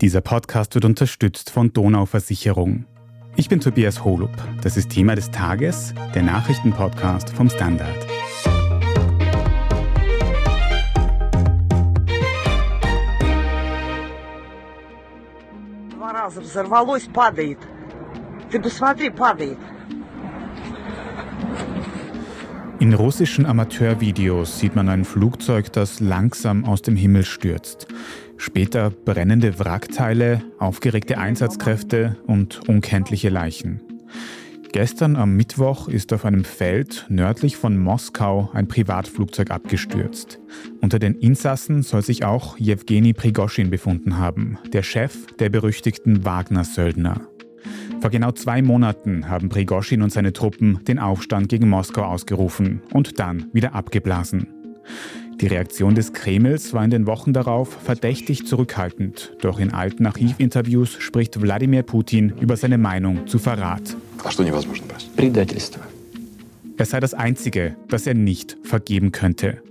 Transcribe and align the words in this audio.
Dieser 0.00 0.20
Podcast 0.20 0.74
wird 0.74 0.84
unterstützt 0.84 1.50
von 1.50 1.72
Donau 1.72 2.06
Versicherung. 2.06 2.84
Ich 3.36 3.48
bin 3.48 3.60
Tobias 3.60 4.04
Holub. 4.04 4.30
Das 4.62 4.76
ist 4.76 4.90
Thema 4.90 5.14
des 5.14 5.30
Tages, 5.30 5.94
der 6.14 6.22
Nachrichtenpodcast 6.22 7.30
vom 7.30 7.48
Standard. 7.50 8.06
Два 15.90 16.12
раза 16.12 16.40
взорвалось, 16.40 17.08
падает. 17.12 17.58
Ты 18.50 18.60
посмотри, 18.60 19.10
падает. 19.10 19.58
In 22.78 22.92
russischen 22.92 23.46
Amateurvideos 23.46 24.58
sieht 24.58 24.76
man 24.76 24.90
ein 24.90 25.04
Flugzeug, 25.04 25.72
das 25.72 25.98
langsam 26.00 26.66
aus 26.66 26.82
dem 26.82 26.94
Himmel 26.94 27.24
stürzt. 27.24 27.88
Später 28.41 28.89
brennende 28.89 29.59
Wrackteile, 29.59 30.41
aufgeregte 30.57 31.19
Einsatzkräfte 31.19 32.17
und 32.25 32.67
unkenntliche 32.67 33.29
Leichen. 33.29 33.81
Gestern 34.71 35.15
am 35.15 35.35
Mittwoch 35.35 35.87
ist 35.87 36.11
auf 36.11 36.25
einem 36.25 36.43
Feld 36.43 37.05
nördlich 37.07 37.55
von 37.55 37.77
Moskau 37.77 38.49
ein 38.53 38.67
Privatflugzeug 38.67 39.51
abgestürzt. 39.51 40.39
Unter 40.81 40.97
den 40.97 41.13
Insassen 41.13 41.83
soll 41.83 42.01
sich 42.01 42.25
auch 42.25 42.57
Jewgeni 42.57 43.13
Prigoschin 43.13 43.69
befunden 43.69 44.17
haben, 44.17 44.57
der 44.73 44.81
Chef 44.81 45.27
der 45.37 45.49
berüchtigten 45.49 46.25
Wagner-Söldner. 46.25 47.21
Vor 47.99 48.09
genau 48.09 48.31
zwei 48.31 48.63
Monaten 48.63 49.29
haben 49.29 49.49
Prigoschin 49.49 50.01
und 50.01 50.11
seine 50.11 50.33
Truppen 50.33 50.83
den 50.85 50.97
Aufstand 50.97 51.47
gegen 51.49 51.69
Moskau 51.69 52.05
ausgerufen 52.05 52.81
und 52.91 53.19
dann 53.19 53.51
wieder 53.53 53.75
abgeblasen. 53.75 54.47
Die 55.41 55.47
Reaktion 55.47 55.95
des 55.95 56.13
Kremls 56.13 56.71
war 56.71 56.85
in 56.85 56.91
den 56.91 57.07
Wochen 57.07 57.33
darauf 57.33 57.69
verdächtig 57.83 58.45
zurückhaltend. 58.45 59.35
Doch 59.41 59.59
in 59.59 59.73
alten 59.73 60.05
Archivinterviews 60.05 60.97
spricht 60.99 61.41
Wladimir 61.41 61.81
Putin 61.81 62.33
über 62.39 62.55
seine 62.55 62.77
Meinung 62.77 63.25
zu 63.25 63.39
Verrat. 63.39 63.97
Er 66.77 66.85
sei 66.85 66.99
das 66.99 67.13
Einzige, 67.15 67.75
das 67.87 68.05
er 68.05 68.13
nicht 68.13 68.57
vergeben 68.63 69.11
könnte. 69.11 69.63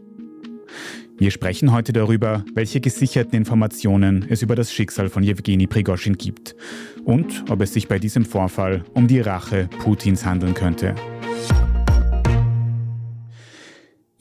Wir 1.19 1.31
sprechen 1.31 1.71
heute 1.71 1.93
darüber, 1.93 2.45
welche 2.55 2.81
gesicherten 2.81 3.37
Informationen 3.37 4.27
es 4.29 4.43
über 4.43 4.57
das 4.57 4.73
Schicksal 4.73 5.09
von 5.09 5.23
Jewgeni 5.23 5.69
Prigoschin 5.69 6.17
gibt 6.17 6.57
und 7.05 7.45
ob 7.49 7.61
es 7.61 7.75
sich 7.75 7.87
bei 7.87 8.01
diesem 8.01 8.25
Vorfall 8.25 8.85
um 8.95 9.07
die 9.07 9.21
Rache 9.21 9.69
Putins 9.85 10.25
handeln 10.25 10.55
könnte. 10.55 10.97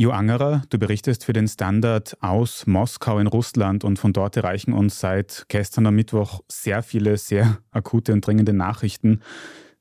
Jo 0.01 0.11
Angerer, 0.11 0.61
du 0.69 0.79
berichtest 0.79 1.25
für 1.25 1.33
den 1.33 1.49
Standard 1.49 2.15
aus 2.21 2.65
Moskau 2.65 3.19
in 3.19 3.27
Russland 3.27 3.83
und 3.83 3.99
von 3.99 4.13
dort 4.13 4.37
erreichen 4.37 4.71
uns 4.71 5.01
seit 5.01 5.43
gestern 5.49 5.87
am 5.87 5.95
Mittwoch 5.95 6.39
sehr 6.47 6.83
viele, 6.83 7.17
sehr 7.17 7.57
akute 7.71 8.13
und 8.13 8.25
dringende 8.25 8.53
Nachrichten. 8.53 9.21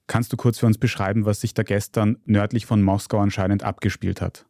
Kannst 0.08 0.32
du 0.32 0.36
kurz 0.36 0.58
für 0.58 0.66
uns 0.66 0.76
beschreiben, 0.76 1.24
was 1.24 1.40
sich 1.40 1.54
da 1.54 1.62
gestern 1.62 2.16
nördlich 2.24 2.66
von 2.66 2.82
Moskau 2.82 3.20
anscheinend 3.20 3.62
abgespielt 3.62 4.20
hat? 4.20 4.44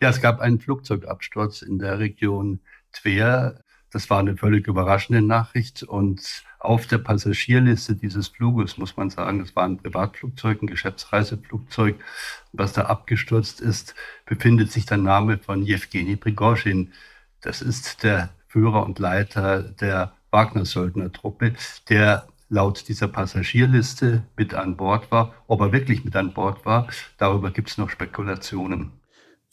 Ja, 0.00 0.08
es 0.08 0.20
gab 0.20 0.40
einen 0.40 0.58
Flugzeugabsturz 0.58 1.62
in 1.62 1.78
der 1.78 2.00
Region 2.00 2.58
Tver. 2.90 3.62
Das 3.92 4.08
war 4.08 4.20
eine 4.20 4.36
völlig 4.38 4.66
überraschende 4.66 5.20
Nachricht. 5.20 5.82
Und 5.82 6.44
auf 6.58 6.86
der 6.86 6.98
Passagierliste 6.98 7.94
dieses 7.94 8.28
Fluges, 8.28 8.78
muss 8.78 8.96
man 8.96 9.10
sagen, 9.10 9.40
es 9.40 9.54
war 9.54 9.64
ein 9.64 9.76
Privatflugzeug, 9.76 10.62
ein 10.62 10.66
Geschäftsreiseflugzeug, 10.66 11.96
was 12.52 12.72
da 12.72 12.86
abgestürzt 12.86 13.60
ist, 13.60 13.94
befindet 14.24 14.72
sich 14.72 14.86
der 14.86 14.96
Name 14.96 15.38
von 15.38 15.62
Jewgeni 15.62 16.16
Prigozhin. 16.16 16.92
Das 17.42 17.60
ist 17.60 18.02
der 18.02 18.30
Führer 18.48 18.84
und 18.84 18.98
Leiter 18.98 19.62
der 19.62 20.14
Wagner-Söldnertruppe, 20.30 21.54
der 21.90 22.26
laut 22.48 22.88
dieser 22.88 23.08
Passagierliste 23.08 24.22
mit 24.36 24.54
an 24.54 24.76
Bord 24.76 25.10
war. 25.10 25.34
Ob 25.48 25.60
er 25.60 25.72
wirklich 25.72 26.04
mit 26.04 26.16
an 26.16 26.32
Bord 26.32 26.64
war, 26.64 26.88
darüber 27.18 27.50
gibt 27.50 27.70
es 27.70 27.78
noch 27.78 27.90
Spekulationen. 27.90 28.92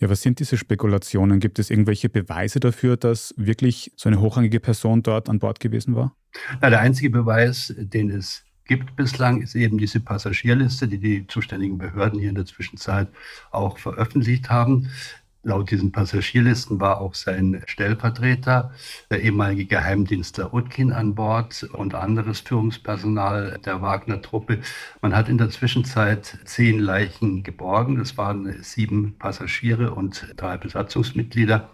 Ja, 0.01 0.09
was 0.09 0.21
sind 0.21 0.39
diese 0.39 0.57
Spekulationen? 0.57 1.41
Gibt 1.41 1.59
es 1.59 1.69
irgendwelche 1.69 2.07
Beweise 2.07 2.61
dafür, 2.61 2.95
dass 2.95 3.33
wirklich 3.35 3.91
so 3.97 4.07
eine 4.07 4.21
hochrangige 4.21 4.61
Person 4.61 5.03
dort 5.03 5.27
an 5.27 5.39
Bord 5.39 5.59
gewesen 5.59 5.93
war? 5.93 6.15
Na, 6.61 6.69
der 6.69 6.79
einzige 6.79 7.09
Beweis, 7.09 7.73
den 7.77 8.09
es 8.09 8.45
gibt 8.63 8.95
bislang, 8.95 9.41
ist 9.41 9.55
eben 9.55 9.77
diese 9.77 9.99
Passagierliste, 9.99 10.87
die 10.87 10.99
die 10.99 11.27
zuständigen 11.27 11.77
Behörden 11.77 12.19
hier 12.19 12.29
in 12.29 12.35
der 12.35 12.45
Zwischenzeit 12.45 13.09
auch 13.51 13.77
veröffentlicht 13.77 14.49
haben. 14.49 14.89
Laut 15.41 15.71
diesen 15.71 15.93
Passagierlisten 15.93 16.81
war 16.81 16.99
auch 16.99 17.15
sein 17.15 17.63
Stellvertreter, 17.65 18.73
der 19.09 19.21
ehemalige 19.21 19.65
Geheimdienstler 19.65 20.53
Utkin 20.53 20.91
an 20.91 21.15
Bord 21.15 21.63
und 21.63 21.95
anderes 21.95 22.41
Führungspersonal 22.41 23.57
der 23.63 23.81
Wagner-Truppe. 23.81 24.59
Man 25.01 25.15
hat 25.15 25.29
in 25.29 25.37
der 25.37 25.49
Zwischenzeit 25.49 26.39
zehn 26.43 26.79
Leichen 26.79 27.43
geborgen. 27.43 28.01
Es 28.01 28.17
waren 28.17 28.61
sieben 28.61 29.17
Passagiere 29.17 29.93
und 29.93 30.33
drei 30.35 30.57
Besatzungsmitglieder. 30.57 31.69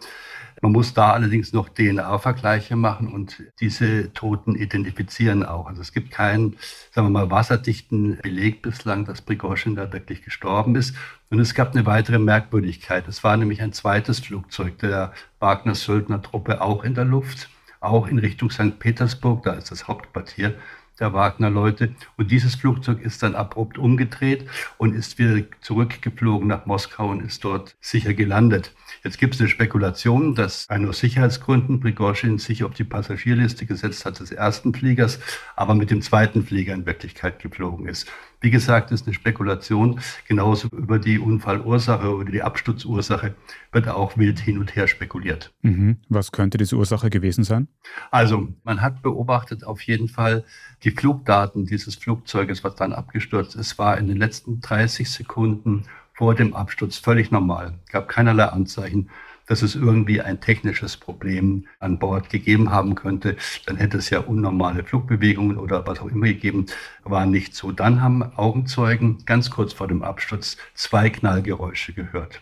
Man 0.66 0.72
muss 0.72 0.96
da 0.96 1.12
allerdings 1.12 1.54
noch 1.54 1.70
DNA-Vergleiche 1.70 2.76
machen 2.76 3.08
und 3.08 3.44
diese 3.60 4.12
Toten 4.14 4.56
identifizieren 4.56 5.46
auch. 5.46 5.68
Also 5.68 5.82
es 5.82 5.94
gibt 5.94 6.10
keinen, 6.10 6.58
sagen 6.90 7.06
wir 7.06 7.12
mal, 7.12 7.30
wasserdichten 7.30 8.18
Beleg 8.24 8.64
bislang, 8.64 9.06
dass 9.06 9.22
Prigozhin 9.22 9.76
da 9.76 9.94
wirklich 9.94 10.24
gestorben 10.24 10.76
ist. 10.76 10.96
Und 11.30 11.40
es 11.40 11.54
gab 11.54 11.76
eine 11.76 11.86
weitere 11.86 12.18
Merkwürdigkeit. 12.18 13.08
Es 13.08 13.24
war 13.24 13.38
nämlich 13.38 13.62
ein 13.62 13.74
zweites 13.74 14.22
Flugzeug 14.22 14.80
der 14.80 15.14
Wagner-Söldner-Truppe 15.38 16.60
auch 16.60 16.84
in 16.84 16.96
der 16.96 17.06
Luft, 17.06 17.48
auch 17.80 18.08
in 18.08 18.18
Richtung 18.18 18.50
St. 18.50 18.80
Petersburg, 18.80 19.44
da 19.44 19.54
ist 19.54 19.70
das 19.70 19.88
Hauptquartier 19.88 20.56
der 21.00 21.14
Wagner-Leute. 21.14 21.96
Und 22.18 22.32
dieses 22.32 22.56
Flugzeug 22.56 23.02
ist 23.02 23.24
dann 23.24 23.36
abrupt 23.36 23.78
umgedreht 23.78 24.46
und 24.78 24.96
ist 24.96 25.18
wieder 25.18 25.46
zurückgeflogen 25.62 26.48
nach 26.48 26.66
Moskau 26.66 27.10
und 27.10 27.22
ist 27.22 27.44
dort 27.44 27.76
sicher 27.82 28.14
gelandet. 28.14 28.74
Jetzt 29.04 29.18
gibt 29.18 29.36
es 29.36 29.42
eine 29.42 29.50
Spekulation, 29.50 30.36
dass 30.36 30.70
ein 30.70 30.88
aus 30.88 31.00
Sicherheitsgründen 31.00 31.80
Prigozhin 31.80 32.38
sich 32.38 32.64
auf 32.64 32.74
die 32.74 32.84
Passagierliste 32.84 33.66
gesetzt 33.66 34.06
hat 34.06 34.20
des 34.20 34.32
ersten 34.32 34.74
Fliegers, 34.74 35.20
aber 35.56 35.76
mit 35.76 35.92
dem 35.92 36.02
zweiten 36.02 36.46
Flieger 36.46 36.74
in 36.74 36.86
Wirklichkeit 36.86 37.40
geflogen 37.40 37.88
ist. 37.88 38.08
Wie 38.46 38.52
gesagt, 38.52 38.92
ist 38.92 39.08
eine 39.08 39.16
Spekulation. 39.16 40.00
Genauso 40.28 40.68
über 40.68 41.00
die 41.00 41.18
Unfallursache 41.18 42.16
oder 42.16 42.32
die 42.32 42.44
Absturzursache 42.44 43.34
wird 43.72 43.88
auch 43.88 44.20
wild 44.20 44.38
hin 44.38 44.60
und 44.60 44.76
her 44.76 44.88
spekuliert. 44.88 45.52
Mhm. 45.64 45.98
Was 46.10 46.32
könnte 46.32 46.60
diese 46.60 46.76
Ursache 46.76 47.10
gewesen 47.10 47.44
sein? 47.44 47.70
Also, 48.12 48.50
man 48.64 48.82
hat 48.82 49.02
beobachtet 49.02 49.64
auf 49.64 49.82
jeden 49.82 50.10
Fall 50.10 50.44
die 50.84 50.92
Flugdaten 50.92 51.66
dieses 51.66 51.96
Flugzeuges, 51.96 52.64
was 52.64 52.76
dann 52.76 52.94
abgestürzt 52.94 53.56
ist, 53.56 53.80
war 53.80 53.98
in 53.98 54.08
den 54.08 54.18
letzten 54.18 54.62
30 54.62 55.10
Sekunden 55.10 55.86
vor 56.14 56.36
dem 56.36 56.54
Absturz 56.54 56.98
völlig 56.98 57.32
normal. 57.32 57.80
Es 57.88 57.94
gab 57.94 58.08
keinerlei 58.08 58.46
Anzeichen, 58.46 59.10
dass 59.48 59.62
es 59.62 59.76
irgendwie 59.76 60.22
ein 60.22 60.42
technisches 60.42 60.98
Problem 60.98 61.68
an 61.80 62.00
Bord 62.00 62.30
gegeben 62.30 62.72
haben 62.72 62.96
könnte. 62.96 63.36
Dann 63.66 63.78
hätte 63.78 63.98
es 63.98 64.10
ja 64.10 64.20
unnormale 64.20 64.84
Flugbewegungen 64.84 65.58
oder 65.58 65.86
was 65.86 66.00
auch 66.00 66.08
immer 66.08 66.28
gegeben. 66.28 66.66
War 67.04 67.26
nicht 67.26 67.56
so. 67.56 67.72
Dann 67.72 68.02
haben 68.02 68.24
Augenzeugen 68.24 69.24
ganz 69.26 69.50
kurz 69.50 69.74
vor 69.74 69.88
dem 69.88 70.04
Absturz 70.04 70.58
zwei 70.74 71.10
Knallgeräusche 71.10 71.94
gehört. 71.94 72.42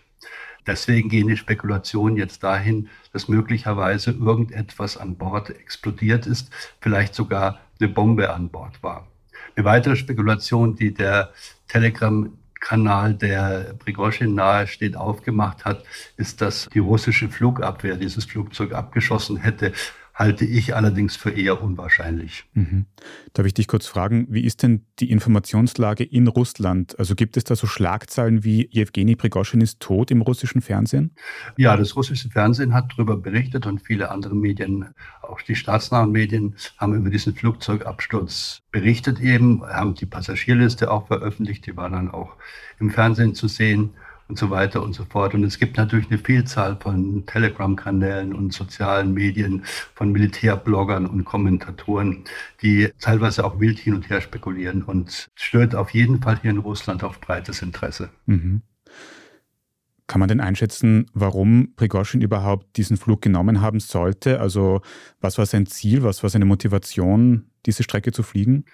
Deswegen 0.66 1.10
gehen 1.10 1.28
die 1.28 1.38
Spekulationen 1.38 2.16
jetzt 2.16 2.44
dahin, 2.44 2.90
dass 3.12 3.28
möglicherweise 3.28 4.12
irgendetwas 4.12 4.98
an 4.98 5.18
Bord 5.18 5.50
explodiert 5.50 6.26
ist, 6.26 6.52
vielleicht 6.80 7.16
sogar 7.16 7.60
eine 7.80 7.90
Bombe 7.90 8.34
an 8.34 8.50
Bord 8.50 8.82
war. 8.82 9.08
Eine 9.56 9.66
weitere 9.66 9.96
Spekulation, 9.96 10.76
die 10.76 10.94
der 10.94 11.34
Telegram 11.68 12.32
Kanal, 12.64 13.14
der 13.14 13.76
Prigozhin 13.78 14.36
nahe 14.36 14.68
steht, 14.68 14.96
aufgemacht 14.96 15.66
hat, 15.66 15.84
ist, 16.16 16.42
dass 16.42 16.70
die 16.74 16.80
russische 16.80 17.28
Flugabwehr 17.28 17.98
dieses 17.98 18.24
Flugzeug 18.24 18.72
abgeschossen 18.72 19.36
hätte 19.36 19.74
halte 20.14 20.46
ich 20.46 20.76
allerdings 20.76 21.16
für 21.16 21.32
eher 21.32 21.62
unwahrscheinlich. 21.62 22.46
Mhm. 22.54 22.86
Darf 23.34 23.48
ich 23.48 23.54
dich 23.54 23.68
kurz 23.68 23.88
fragen, 23.88 24.28
wie 24.30 24.42
ist 24.42 24.62
denn 24.62 24.86
die 25.00 25.10
Informationslage 25.10 26.04
in 26.04 26.28
Russland? 26.28 26.98
Also 27.00 27.16
gibt 27.16 27.36
es 27.36 27.44
da 27.46 27.56
so 27.56 27.66
Schlagzeilen 27.66 28.44
wie 28.44 28.68
Jewgeni 28.72 29.16
Prigoschin 29.16 29.62
ist 29.62 29.80
tot 29.80 30.12
im 30.12 30.22
russischen 30.22 30.62
Fernsehen? 30.62 31.16
Ja, 31.58 31.76
das 31.76 31.96
russische 31.96 32.30
Fernsehen 32.30 32.74
hat 32.74 32.92
darüber 32.92 33.18
berichtet 33.18 33.66
und 33.66 33.82
viele 33.82 34.12
andere 34.12 34.36
Medien, 34.36 34.94
auch 35.24 35.42
die 35.42 35.56
staatsnahen 35.56 36.12
Medien, 36.12 36.56
haben 36.78 36.94
über 36.94 37.10
diesen 37.10 37.34
Flugzeugabsturz 37.34 38.62
berichtet 38.72 39.20
eben, 39.20 39.64
haben 39.64 39.96
die 39.96 40.06
Passagierliste 40.06 40.92
auch 40.92 41.08
veröffentlicht, 41.08 41.66
die 41.66 41.76
war 41.76 41.90
dann 41.90 42.12
auch 42.12 42.38
im 42.80 42.92
Fernsehen 42.92 43.34
zu 43.34 43.48
sehen 43.48 43.92
und 44.34 44.40
so 44.40 44.50
weiter 44.50 44.82
und 44.82 44.94
so 44.94 45.06
fort. 45.06 45.36
Und 45.36 45.44
es 45.44 45.60
gibt 45.60 45.78
natürlich 45.78 46.10
eine 46.10 46.18
Vielzahl 46.18 46.76
von 46.82 47.24
Telegram-Kanälen 47.28 48.34
und 48.34 48.52
sozialen 48.52 49.14
Medien, 49.14 49.64
von 49.94 50.12
Militärbloggern 50.12 51.06
und 51.06 51.24
Kommentatoren, 51.24 52.24
die 52.64 52.90
teilweise 53.00 53.46
auch 53.46 53.60
wild 53.60 53.78
hin 53.78 53.94
und 53.94 54.10
her 54.10 54.22
spekulieren 54.22 54.82
und 54.82 55.30
stört 55.36 55.76
auf 55.76 55.92
jeden 55.92 56.20
Fall 56.20 56.40
hier 56.42 56.50
in 56.50 56.58
Russland 56.58 57.04
auf 57.04 57.22
breites 57.22 57.62
Interesse. 57.62 58.10
Mhm. 58.26 58.64
Kann 60.08 60.20
man 60.20 60.30
denn 60.30 60.42
einschätzen, 60.42 61.06
warum 61.14 61.76
Prigozhin 61.76 62.22
überhaupt 62.22 62.76
diesen 62.78 62.98
Flug 62.98 63.22
genommen 63.22 63.62
haben 63.62 63.80
sollte? 63.80 64.40
Also 64.40 64.82
was 65.22 65.38
war 65.38 65.46
sein 65.46 65.68
Ziel, 65.68 66.02
was 66.02 66.24
war 66.24 66.32
seine 66.32 66.46
Motivation, 66.46 67.52
diese 67.68 67.84
Strecke 67.84 68.12
zu 68.12 68.24
fliegen? 68.24 68.66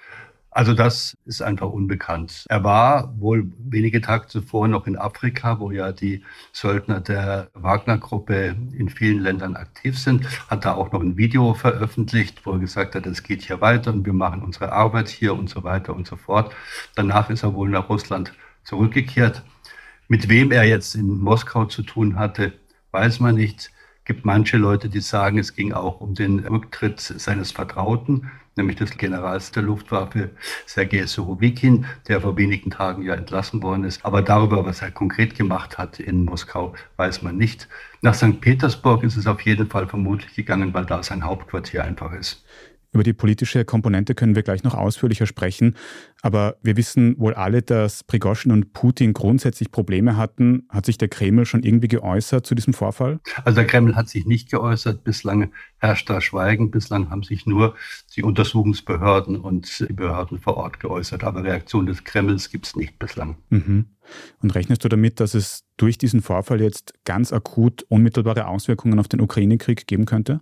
Also 0.51 0.74
das 0.74 1.16
ist 1.25 1.44
einfach 1.44 1.69
unbekannt. 1.69 2.46
Er 2.50 2.63
war 2.63 3.13
wohl 3.19 3.51
wenige 3.60 4.01
Tage 4.01 4.28
zuvor 4.28 4.68
noch 4.68 4.88
in 4.88 4.98
Afrika, 4.98 5.60
wo 5.60 5.69
ja 5.69 5.92
die 5.92 6.24
Söldner 6.54 7.01
der 7.01 7.50
Wagner-Gruppe 7.54 8.56
in 8.74 8.90
vielen 8.90 9.19
Ländern 9.19 9.56
aktiv 9.56 10.00
sind, 10.00 10.25
hat 10.50 10.66
da 10.66 10.74
auch 10.74 10.92
noch 10.92 11.01
ein 11.01 11.18
Video 11.18 11.54
veröffentlicht, 11.54 12.46
wo 12.46 12.54
er 12.54 12.60
gesagt 12.60 12.96
hat, 12.96 13.06
es 13.06 13.22
geht 13.22 13.44
hier 13.44 13.62
weiter 13.62 13.94
und 13.94 14.06
wir 14.06 14.13
machen 14.13 14.42
unsere 14.42 14.72
Arbeit 14.72 15.10
hier 15.10 15.36
und 15.36 15.50
so 15.50 15.63
weiter 15.63 15.96
und 15.96 16.07
so 16.07 16.16
fort. 16.16 16.52
Danach 16.95 17.30
ist 17.30 17.44
er 17.44 17.54
wohl 17.54 17.69
nach 17.69 17.88
Russland 17.88 18.34
zurückgekehrt. 18.63 19.44
Mit 20.07 20.30
wem 20.30 20.52
er 20.52 20.63
jetzt 20.63 20.95
in 20.95 21.19
Moskau 21.19 21.66
zu 21.66 21.84
tun 21.84 22.18
hatte, 22.18 22.54
weiß 22.92 23.19
man 23.19 23.36
nicht 23.36 23.72
gibt 24.10 24.25
manche 24.25 24.57
Leute, 24.57 24.90
die 24.90 25.02
sagen, 25.02 25.38
es 25.38 25.54
ging 25.54 25.72
auch 25.72 26.02
um 26.02 26.16
den 26.16 26.40
Rücktritt 26.40 27.00
seines 27.00 27.52
Vertrauten, 27.52 28.31
nämlich 28.56 28.78
des 28.78 28.98
Generals 28.98 29.51
der 29.51 29.63
Luftwaffe 29.63 30.31
Sergei 30.66 31.06
Surovikin, 31.06 31.86
der 32.07 32.22
vor 32.22 32.38
wenigen 32.38 32.72
Tagen 32.72 33.04
ja 33.04 33.16
entlassen 33.16 33.62
worden 33.63 33.84
ist. 33.84 34.04
Aber 34.06 34.22
darüber, 34.22 34.66
was 34.66 34.81
er 34.81 34.92
konkret 34.92 35.36
gemacht 35.36 35.78
hat 35.78 36.00
in 36.00 36.25
Moskau, 36.25 36.74
weiß 36.98 37.22
man 37.22 37.38
nicht. 37.38 37.68
Nach 38.01 38.13
St. 38.13 38.42
Petersburg 38.42 39.04
ist 39.04 39.18
es 39.18 39.28
auf 39.28 39.42
jeden 39.42 39.69
Fall 39.69 39.88
vermutlich 39.88 40.34
gegangen, 40.36 40.74
weil 40.74 40.86
da 40.86 41.04
sein 41.04 41.24
Hauptquartier 41.24 41.84
einfach 41.84 42.13
ist. 42.13 42.44
Über 42.92 43.04
die 43.04 43.14
politische 43.14 43.66
Komponente 43.66 44.16
können 44.16 44.36
wir 44.36 44.42
gleich 44.42 44.64
noch 44.64 44.74
ausführlicher 44.74 45.28
sprechen. 45.28 45.76
Aber 46.24 46.58
wir 46.64 46.76
wissen 46.76 47.20
wohl 47.20 47.36
alle, 47.36 47.62
dass 47.62 48.04
Prigozhin 48.04 48.52
und 48.52 48.74
Putin 48.74 49.14
grundsätzlich 49.14 49.72
Probleme 49.72 50.18
hatten. 50.18 50.66
Hat 50.70 50.88
sich 50.88 50.98
der 50.98 51.08
Kreml 51.08 51.46
schon 51.46 51.62
irgendwie 51.62 51.88
geäußert 51.88 52.48
zu 52.48 52.56
diesem 52.56 52.74
Vorfall? 52.74 53.20
Also 53.46 53.58
der 53.58 53.68
Kreml 53.68 53.96
hat 53.96 54.10
sich 54.10 54.26
nicht 54.26 54.50
geäußert. 54.50 55.04
Bislang 55.04 55.52
herrscht 55.78 56.10
da 56.10 56.20
Schweigen. 56.20 56.72
Bislang 56.72 57.12
haben 57.12 57.22
sich 57.22 57.46
nur 57.46 57.76
die 58.16 58.24
Untersuchungsbehörden 58.24 59.40
und 59.40 59.88
die 59.88 59.94
Behörden 59.94 60.40
vor 60.40 60.58
Ort 60.58 60.80
geäußert. 60.80 61.24
Aber 61.24 61.44
Reaktion 61.44 61.86
des 61.86 62.04
Kremls 62.04 62.50
gibt 62.50 62.66
es 62.66 62.76
nicht 62.76 62.98
bislang. 62.98 63.38
Mhm. 63.50 63.86
Und 64.42 64.56
rechnest 64.56 64.84
du 64.84 64.90
damit, 64.90 65.20
dass 65.20 65.36
es 65.36 65.64
durch 65.78 66.00
diesen 66.00 66.24
Vorfall 66.24 66.60
jetzt 66.60 66.96
ganz 67.06 67.32
akut 67.32 67.84
unmittelbare 67.84 68.48
Auswirkungen 68.48 68.98
auf 68.98 69.08
den 69.08 69.22
Ukraine-Krieg 69.22 69.86
geben 69.86 70.06
könnte? 70.06 70.40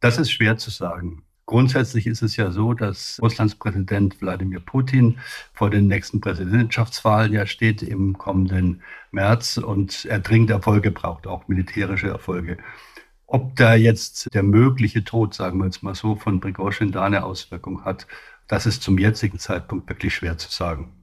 Das 0.00 0.18
ist 0.18 0.30
schwer 0.30 0.58
zu 0.58 0.70
sagen. 0.70 1.24
Grundsätzlich 1.50 2.06
ist 2.06 2.22
es 2.22 2.36
ja 2.36 2.52
so, 2.52 2.74
dass 2.74 3.18
Russlands 3.20 3.56
Präsident 3.56 4.20
Wladimir 4.20 4.60
Putin 4.60 5.18
vor 5.52 5.68
den 5.68 5.88
nächsten 5.88 6.20
Präsidentschaftswahlen 6.20 7.32
ja 7.32 7.44
steht 7.44 7.82
im 7.82 8.16
kommenden 8.16 8.82
März 9.10 9.56
und 9.56 10.04
er 10.04 10.20
dringend 10.20 10.50
Erfolge 10.50 10.92
braucht, 10.92 11.26
auch 11.26 11.48
militärische 11.48 12.06
Erfolge. 12.06 12.58
Ob 13.26 13.56
da 13.56 13.74
jetzt 13.74 14.32
der 14.32 14.44
mögliche 14.44 15.02
Tod, 15.02 15.34
sagen 15.34 15.58
wir 15.58 15.64
jetzt 15.64 15.82
mal 15.82 15.96
so, 15.96 16.14
von 16.14 16.38
Prigozhin 16.38 16.92
da 16.92 17.02
eine 17.02 17.24
Auswirkung 17.24 17.84
hat, 17.84 18.06
das 18.46 18.66
ist 18.66 18.84
zum 18.84 18.96
jetzigen 18.96 19.40
Zeitpunkt 19.40 19.88
wirklich 19.88 20.14
schwer 20.14 20.38
zu 20.38 20.52
sagen. 20.52 20.99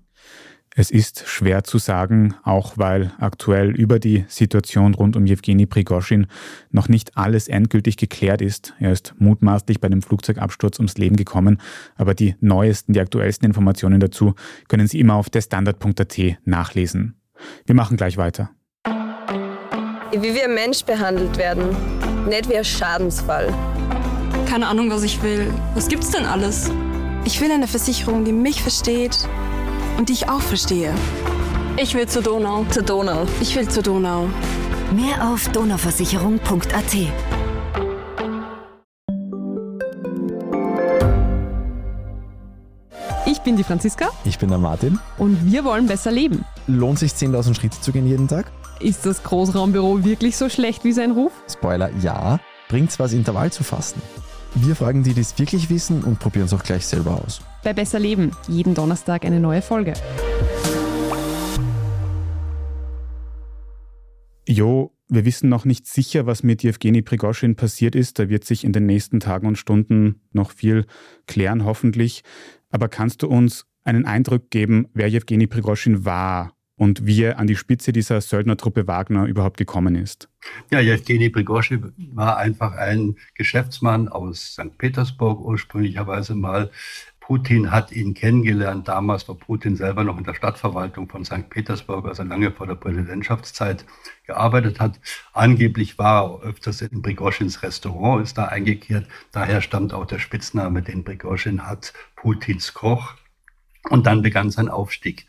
Es 0.80 0.92
ist 0.92 1.28
schwer 1.28 1.64
zu 1.64 1.80
sagen, 1.80 2.36
auch 2.44 2.74
weil 2.76 3.12
aktuell 3.18 3.72
über 3.72 3.98
die 3.98 4.26
Situation 4.28 4.94
rund 4.94 5.16
um 5.16 5.26
Jewgeni 5.26 5.66
Prigoschin 5.66 6.28
noch 6.70 6.88
nicht 6.88 7.18
alles 7.18 7.48
endgültig 7.48 7.98
geklärt 7.98 8.44
ist. 8.44 8.76
Er 8.80 8.92
ist 8.92 9.16
mutmaßlich 9.18 9.82
bei 9.82 9.90
dem 9.90 10.04
Flugzeugabsturz 10.04 10.78
ums 10.78 11.00
Leben 11.00 11.16
gekommen, 11.16 11.60
aber 11.96 12.14
die 12.14 12.36
neuesten, 12.42 12.94
die 12.94 13.00
aktuellsten 13.00 13.48
Informationen 13.48 14.00
dazu 14.00 14.36
können 14.68 14.88
Sie 14.88 15.00
immer 15.00 15.16
auf 15.16 15.32
derstandard.at 15.32 16.16
nachlesen. 16.46 17.16
Wir 17.66 17.74
machen 17.74 17.98
gleich 17.98 18.18
weiter. 18.18 18.52
Wie 18.86 20.36
wir 20.36 20.44
ein 20.44 20.54
Mensch 20.54 20.84
behandelt 20.84 21.40
werden, 21.40 21.76
nicht 22.30 22.52
wie 22.52 22.56
ein 22.56 22.64
Schadensfall. 22.64 23.52
Keine 24.48 24.68
Ahnung, 24.68 24.92
was 24.92 25.02
ich 25.02 25.24
will. 25.24 25.52
Was 25.74 25.88
gibt's 25.88 26.12
denn 26.12 26.26
alles? 26.26 26.70
Ich 27.26 27.42
will 27.42 27.50
eine 27.52 27.68
Versicherung, 27.68 28.26
die 28.26 28.32
mich 28.32 28.62
versteht 28.62 29.28
und 29.98 30.10
die 30.10 30.14
ich 30.14 30.30
auch 30.30 30.42
verstehe. 30.42 30.94
Ich 31.78 31.94
will 31.94 32.08
zur 32.08 32.22
Donau. 32.22 32.66
Zur 32.70 32.84
Donau. 32.84 33.26
Ich 33.42 33.56
will 33.56 33.68
zur 33.68 33.84
Donau. 33.84 34.28
Mehr 34.96 35.30
auf 35.30 35.48
donauversicherung.at. 35.50 36.96
Ich 43.26 43.42
bin 43.42 43.58
die 43.58 43.64
Franziska. 43.64 44.10
Ich 44.24 44.40
bin 44.40 44.50
der 44.50 44.58
Martin. 44.58 45.00
Und 45.18 45.52
wir 45.52 45.64
wollen 45.66 45.88
besser 45.88 46.12
leben. 46.12 46.46
Lohnt 46.68 47.00
sich 47.00 47.12
10.000 47.12 47.56
Schritte 47.56 47.82
zu 47.82 47.92
gehen 47.92 48.08
jeden 48.08 48.28
Tag? 48.28 48.52
Ist 48.80 49.06
das 49.06 49.24
Großraumbüro 49.24 50.04
wirklich 50.04 50.38
so 50.38 50.50
schlecht 50.50 50.84
wie 50.84 50.94
sein 50.94 51.12
Ruf? 51.12 51.32
Spoiler, 51.50 51.90
ja. 52.02 52.40
Bringt's 52.70 53.00
was, 53.00 53.14
Intervall 53.14 53.52
zu 53.52 53.64
fassen? 53.64 54.02
Wir 54.60 54.76
fragen 54.76 55.04
die, 55.04 55.14
die 55.14 55.22
es 55.22 55.38
wirklich 55.38 55.70
wissen 55.70 56.04
und 56.04 56.20
probieren 56.20 56.46
es 56.46 56.54
auch 56.54 56.64
gleich 56.64 56.86
selber 56.86 57.24
aus. 57.24 57.42
Bei 57.64 57.74
Besser 57.74 58.00
Leben, 58.00 58.32
jeden 58.48 58.74
Donnerstag 58.74 59.24
eine 59.24 59.40
neue 59.40 59.62
Folge. 59.62 59.94
Jo, 64.48 64.96
wir 65.10 65.26
wissen 65.26 65.50
noch 65.50 65.66
nicht 65.66 65.86
sicher, 65.86 66.26
was 66.26 66.42
mit 66.42 66.64
Jewgeni 66.64 67.04
Prigoschin 67.04 67.56
passiert 67.56 67.96
ist. 67.96 68.18
Da 68.18 68.30
wird 68.30 68.46
sich 68.46 68.64
in 68.64 68.74
den 68.74 68.88
nächsten 68.88 69.20
Tagen 69.20 69.46
und 69.46 69.58
Stunden 69.58 70.22
noch 70.32 70.52
viel 70.52 70.86
klären, 71.28 71.64
hoffentlich. 71.64 72.24
Aber 72.72 72.90
kannst 72.90 73.22
du 73.22 73.28
uns 73.28 73.66
einen 73.84 74.06
Eindruck 74.06 74.50
geben, 74.50 74.88
wer 74.94 75.08
Jewgeni 75.08 75.46
Prigoschin 75.46 76.04
war 76.04 76.57
und 76.78 77.06
wie 77.06 77.24
er 77.24 77.40
an 77.40 77.48
die 77.48 77.56
Spitze 77.56 77.92
dieser 77.92 78.22
Söldnertruppe 78.22 78.88
Wagner 78.88 79.26
überhaupt 79.26 79.58
gekommen 79.58 79.96
ist. 79.96 80.30
Ja, 80.70 80.80
Jewgeni 80.80 81.30
Prigozhin 81.30 81.92
war 82.14 82.38
einfach 82.38 82.74
ein 82.74 83.18
Geschäftsmann 83.34 84.08
aus 84.08 84.54
St. 84.54 84.78
Petersburg 84.78 85.42
ursprünglicherweise 85.42 86.36
mal. 86.36 86.72
Putin 87.20 87.72
hat 87.72 87.92
ihn 87.92 88.14
kennengelernt. 88.14 88.88
Damals 88.88 89.28
war 89.28 89.36
Putin 89.36 89.76
selber 89.76 90.06
noch 90.06 90.18
in 90.18 90.24
der 90.24 90.34
Stadtverwaltung 90.34 91.10
von 91.10 91.26
St. 91.26 91.50
Petersburg, 91.50 92.06
also 92.06 92.24
lange 92.24 92.52
vor 92.52 92.68
der 92.68 92.76
Präsidentschaftszeit 92.76 93.84
gearbeitet 94.26 94.80
hat. 94.80 94.98
Angeblich 95.34 95.98
war 95.98 96.24
er 96.24 96.42
öfters 96.44 96.82
in 96.82 97.02
Prigozhins 97.02 97.64
Restaurant, 97.64 98.24
ist 98.24 98.38
da 98.38 98.46
eingekehrt. 98.46 99.08
Daher 99.34 99.62
stammt 99.62 99.94
auch 99.94 100.06
der 100.06 100.20
Spitzname, 100.20 100.82
den 100.82 101.04
Prigozhin 101.04 101.68
hat, 101.68 101.92
Putins 102.16 102.74
Koch. 102.74 103.16
Und 103.90 104.06
dann 104.06 104.22
begann 104.22 104.50
sein 104.50 104.70
Aufstieg. 104.70 105.26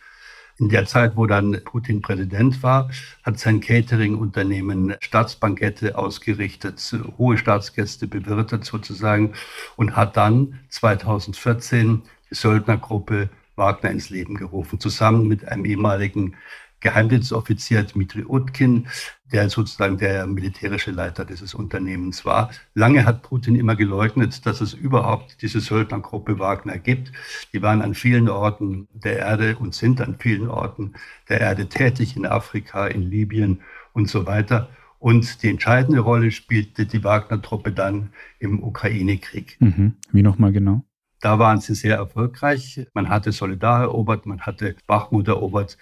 In 0.60 0.69
der 0.69 0.87
Zeit, 0.87 1.16
wo 1.16 1.26
dann 1.26 1.60
Putin 1.64 2.02
Präsident 2.02 2.64
war, 2.64 2.90
hat 3.22 3.38
sein 3.38 3.60
Catering-Unternehmen 3.60 4.96
Staatsbankette 4.99 5.96
ausgerichtet, 5.96 6.81
hohe 7.16 7.38
Staatsgäste 7.38 8.08
bewirtet 8.08 8.64
sozusagen 8.64 9.34
und 9.76 9.94
hat 9.94 10.16
dann 10.16 10.59
2014 10.71 12.02
die 12.28 12.35
Söldnergruppe 12.35 13.28
Wagner 13.54 13.90
ins 13.90 14.11
Leben 14.11 14.35
gerufen, 14.35 14.80
zusammen 14.80 15.28
mit 15.28 15.47
einem 15.47 15.64
ehemaligen 15.64 16.35
Geheimdienstoffizier 16.80 17.82
Dmitri 17.82 18.25
Utkin, 18.25 18.87
der 19.32 19.50
sozusagen 19.50 19.99
der 19.99 20.26
militärische 20.26 20.90
Leiter 20.90 21.25
dieses 21.25 21.54
Unternehmens 21.54 22.25
war. 22.25 22.50
Lange 22.75 23.04
hat 23.04 23.23
Putin 23.23 23.56
immer 23.56 23.76
geleugnet, 23.76 24.47
dass 24.47 24.61
es 24.61 24.75
überhaupt 24.75 25.42
diese 25.42 25.61
Söldnergruppe 25.61 26.38
Wagner 26.38 26.78
gibt. 26.78 27.12
Die 27.52 27.62
waren 27.62 27.82
an 27.82 27.94
vielen 27.94 28.28
Orten 28.28 28.88
der 28.92 29.18
Erde 29.18 29.56
und 29.56 29.75
sind 29.75 30.00
an 30.00 30.16
vielen 30.18 30.49
Orten 30.49 30.94
der 31.28 31.40
Erde 31.40 31.68
tätig, 31.68 32.16
in 32.16 32.26
Afrika, 32.26 32.87
in 32.87 33.02
Libyen 33.02 33.61
und 33.92 34.08
so 34.08 34.26
weiter. 34.26 34.68
Und 34.99 35.42
die 35.42 35.49
entscheidende 35.49 36.00
Rolle 36.00 36.30
spielte 36.30 36.87
die 36.87 37.04
Wagner-Truppe 37.04 37.73
dann 37.73 38.11
im 38.40 38.62
Ukraine-Krieg. 38.62 39.56
Mhm. 39.61 39.94
Wie 40.11 40.23
nochmal 40.23 40.52
genau? 40.52 40.85
Da 41.20 41.38
waren 41.38 41.61
sie 41.61 41.75
sehr 41.75 41.97
erfolgreich. 41.97 42.87
Man 42.94 43.08
hatte 43.08 43.32
Solidar 43.32 43.82
erobert, 43.82 44.26
man 44.26 44.40
hatte 44.40 44.76
Bachmut 44.87 45.26
erobert. 45.26 45.76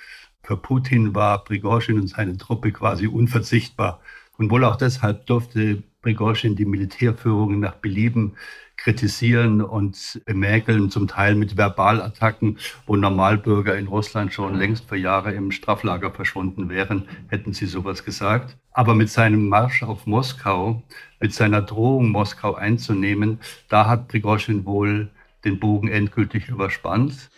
Für 0.46 0.56
Putin 0.56 1.12
war 1.12 1.42
Prigozhin 1.42 1.98
und 1.98 2.06
seine 2.06 2.36
Truppe 2.36 2.70
quasi 2.70 3.08
unverzichtbar. 3.08 4.00
Und 4.38 4.48
wohl 4.48 4.62
auch 4.64 4.76
deshalb 4.76 5.26
durfte 5.26 5.82
Prigozhin 6.02 6.54
die 6.54 6.64
Militärführung 6.64 7.58
nach 7.58 7.74
Belieben 7.74 8.36
kritisieren 8.76 9.60
und 9.60 10.20
bemäkeln, 10.24 10.88
zum 10.88 11.08
Teil 11.08 11.34
mit 11.34 11.56
Verbalattacken, 11.56 12.58
wo 12.86 12.94
Normalbürger 12.94 13.76
in 13.76 13.88
Russland 13.88 14.32
schon 14.32 14.54
längst 14.54 14.88
für 14.88 14.96
Jahre 14.96 15.32
im 15.32 15.50
Straflager 15.50 16.12
verschwunden 16.12 16.68
wären, 16.68 17.08
hätten 17.26 17.52
sie 17.52 17.66
sowas 17.66 18.04
gesagt. 18.04 18.56
Aber 18.70 18.94
mit 18.94 19.10
seinem 19.10 19.48
Marsch 19.48 19.82
auf 19.82 20.06
Moskau, 20.06 20.80
mit 21.18 21.34
seiner 21.34 21.62
Drohung, 21.62 22.10
Moskau 22.10 22.54
einzunehmen, 22.54 23.40
da 23.68 23.88
hat 23.88 24.06
Prigozhin 24.06 24.64
wohl 24.64 25.10
den 25.44 25.58
Bogen 25.58 25.88
endgültig 25.88 26.48
überspannt. 26.48 27.30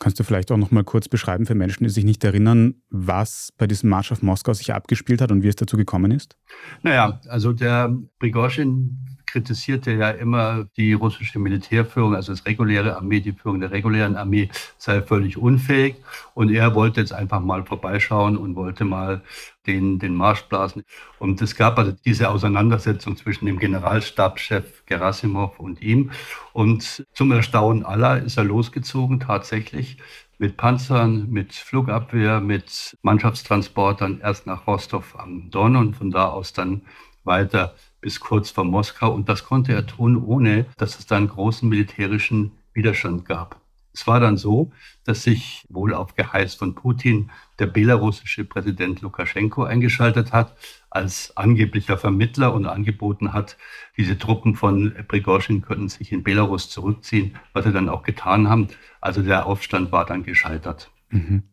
Kannst 0.00 0.18
du 0.18 0.24
vielleicht 0.24 0.50
auch 0.50 0.56
noch 0.56 0.70
mal 0.70 0.84
kurz 0.84 1.08
beschreiben 1.08 1.46
für 1.46 1.54
Menschen, 1.54 1.84
die 1.84 1.90
sich 1.90 2.04
nicht 2.04 2.24
erinnern, 2.24 2.74
was 2.90 3.52
bei 3.56 3.66
diesem 3.66 3.90
Marsch 3.90 4.10
auf 4.10 4.22
Moskau 4.22 4.52
sich 4.52 4.72
abgespielt 4.72 5.20
hat 5.20 5.30
und 5.30 5.42
wie 5.42 5.48
es 5.48 5.56
dazu 5.56 5.76
gekommen 5.76 6.10
ist? 6.10 6.36
Naja, 6.82 7.20
also 7.28 7.52
der 7.52 7.94
Prigozhin 8.18 9.11
kritisierte 9.32 9.92
ja 9.92 10.10
immer 10.10 10.66
die 10.76 10.92
russische 10.92 11.38
Militärführung, 11.38 12.14
also 12.14 12.32
das 12.32 12.44
reguläre 12.44 12.96
Armee, 12.96 13.20
die 13.20 13.32
Führung 13.32 13.60
der 13.60 13.70
regulären 13.70 14.16
Armee 14.16 14.50
sei 14.76 15.00
völlig 15.00 15.38
unfähig. 15.38 15.96
Und 16.34 16.50
er 16.50 16.74
wollte 16.74 17.00
jetzt 17.00 17.12
einfach 17.12 17.40
mal 17.40 17.64
vorbeischauen 17.64 18.36
und 18.36 18.54
wollte 18.56 18.84
mal 18.84 19.22
den, 19.66 19.98
den 19.98 20.14
Marsch 20.14 20.42
blasen. 20.42 20.84
Und 21.18 21.40
es 21.40 21.56
gab 21.56 21.78
also 21.78 21.92
diese 22.04 22.28
Auseinandersetzung 22.28 23.16
zwischen 23.16 23.46
dem 23.46 23.58
Generalstabschef 23.58 24.84
Gerasimov 24.86 25.58
und 25.58 25.80
ihm. 25.80 26.10
Und 26.52 27.06
zum 27.14 27.32
Erstaunen 27.32 27.84
aller 27.84 28.22
ist 28.22 28.36
er 28.36 28.44
losgezogen 28.44 29.20
tatsächlich 29.20 29.96
mit 30.38 30.56
Panzern, 30.56 31.30
mit 31.30 31.54
Flugabwehr, 31.54 32.40
mit 32.40 32.98
Mannschaftstransportern 33.02 34.20
erst 34.20 34.46
nach 34.46 34.66
Rostov 34.66 35.18
am 35.18 35.50
Don 35.50 35.76
und 35.76 35.96
von 35.96 36.10
da 36.10 36.28
aus 36.28 36.52
dann 36.52 36.82
weiter 37.24 37.74
bis 38.02 38.20
kurz 38.20 38.50
vor 38.50 38.64
Moskau. 38.64 39.10
Und 39.14 39.30
das 39.30 39.44
konnte 39.44 39.72
er 39.72 39.86
tun, 39.86 40.22
ohne 40.22 40.66
dass 40.76 40.98
es 40.98 41.06
da 41.06 41.16
einen 41.16 41.28
großen 41.28 41.66
militärischen 41.66 42.52
Widerstand 42.74 43.24
gab. 43.24 43.62
Es 43.94 44.06
war 44.06 44.20
dann 44.20 44.36
so, 44.36 44.70
dass 45.04 45.22
sich 45.22 45.64
wohl 45.68 45.94
auf 45.94 46.14
Geheiß 46.14 46.54
von 46.54 46.74
Putin 46.74 47.30
der 47.58 47.66
belarussische 47.66 48.44
Präsident 48.44 49.02
Lukaschenko 49.02 49.64
eingeschaltet 49.64 50.32
hat 50.32 50.56
als 50.92 51.36
angeblicher 51.36 51.96
Vermittler 51.96 52.52
und 52.52 52.66
angeboten 52.66 53.32
hat, 53.32 53.56
diese 53.96 54.18
Truppen 54.18 54.54
von 54.54 54.94
Prigozhin 55.08 55.62
könnten 55.62 55.88
sich 55.88 56.12
in 56.12 56.22
Belarus 56.22 56.68
zurückziehen, 56.68 57.36
was 57.52 57.64
sie 57.64 57.72
dann 57.72 57.88
auch 57.88 58.02
getan 58.02 58.48
haben. 58.48 58.68
Also 59.00 59.22
der 59.22 59.46
Aufstand 59.46 59.90
war 59.92 60.04
dann 60.04 60.22
gescheitert. 60.22 60.90
Mhm. 61.10 61.44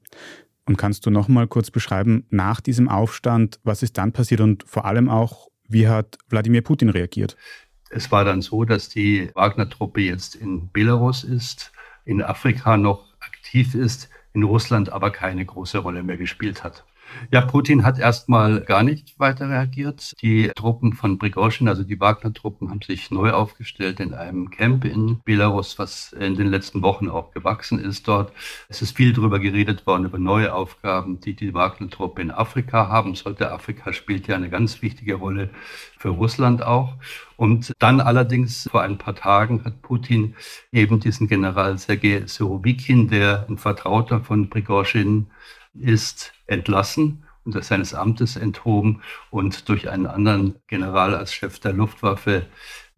Und 0.65 0.77
kannst 0.77 1.05
du 1.05 1.09
noch 1.09 1.27
mal 1.27 1.47
kurz 1.47 1.71
beschreiben, 1.71 2.25
nach 2.29 2.61
diesem 2.61 2.89
Aufstand, 2.89 3.59
was 3.63 3.81
ist 3.81 3.97
dann 3.97 4.11
passiert 4.11 4.41
und 4.41 4.63
vor 4.67 4.85
allem 4.85 5.09
auch, 5.09 5.48
wie 5.69 5.87
hat 5.87 6.17
Wladimir 6.27 6.61
Putin 6.61 6.89
reagiert? 6.89 7.37
Es 7.89 8.11
war 8.11 8.25
dann 8.25 8.41
so, 8.41 8.65
dass 8.65 8.89
die 8.89 9.31
Wagner-Truppe 9.33 10.01
jetzt 10.01 10.35
in 10.35 10.69
Belarus 10.71 11.23
ist, 11.23 11.71
in 12.05 12.21
Afrika 12.21 12.77
noch 12.77 13.05
aktiv 13.19 13.73
ist, 13.73 14.09
in 14.33 14.43
Russland 14.43 14.91
aber 14.91 15.11
keine 15.11 15.45
große 15.45 15.79
Rolle 15.79 16.03
mehr 16.03 16.17
gespielt 16.17 16.63
hat. 16.63 16.85
Ja, 17.31 17.41
Putin 17.41 17.83
hat 17.83 17.99
erstmal 17.99 18.61
gar 18.61 18.83
nicht 18.83 19.19
weiter 19.19 19.49
reagiert. 19.49 20.15
Die 20.21 20.49
Truppen 20.55 20.93
von 20.93 21.19
Prigozhin, 21.19 21.67
also 21.67 21.83
die 21.83 21.99
Wagner-Truppen, 21.99 22.69
haben 22.69 22.81
sich 22.81 23.11
neu 23.11 23.31
aufgestellt 23.31 23.99
in 23.99 24.13
einem 24.13 24.49
Camp 24.49 24.85
in 24.85 25.19
Belarus, 25.23 25.77
was 25.77 26.13
in 26.13 26.35
den 26.35 26.47
letzten 26.47 26.81
Wochen 26.81 27.09
auch 27.09 27.31
gewachsen 27.31 27.79
ist 27.79 28.07
dort. 28.07 28.31
Es 28.67 28.81
ist 28.81 28.95
viel 28.95 29.13
darüber 29.13 29.39
geredet 29.39 29.85
worden, 29.85 30.05
über 30.05 30.17
neue 30.17 30.53
Aufgaben, 30.53 31.19
die 31.19 31.35
die 31.35 31.53
Wagner-Truppe 31.53 32.21
in 32.21 32.31
Afrika 32.31 32.89
haben 32.89 33.15
sollte. 33.15 33.51
Afrika 33.51 33.93
spielt 33.93 34.27
ja 34.27 34.35
eine 34.35 34.49
ganz 34.49 34.81
wichtige 34.81 35.15
Rolle 35.15 35.49
für 35.97 36.09
Russland 36.09 36.63
auch. 36.63 36.95
Und 37.37 37.73
dann 37.79 38.01
allerdings 38.01 38.67
vor 38.69 38.81
ein 38.81 38.97
paar 38.97 39.15
Tagen 39.15 39.63
hat 39.63 39.81
Putin 39.81 40.35
eben 40.71 40.99
diesen 40.99 41.27
General 41.27 41.77
Sergei 41.77 42.23
Surovikin, 42.25 43.07
der 43.07 43.45
ein 43.47 43.57
Vertrauter 43.57 44.21
von 44.21 44.49
Prigozhin 44.49 45.27
ist 45.73 46.33
entlassen 46.47 47.25
und 47.43 47.63
seines 47.63 47.93
Amtes 47.93 48.35
enthoben 48.35 49.01
und 49.29 49.69
durch 49.69 49.89
einen 49.89 50.05
anderen 50.05 50.55
General 50.67 51.15
als 51.15 51.33
Chef 51.33 51.59
der 51.59 51.73
Luftwaffe 51.73 52.45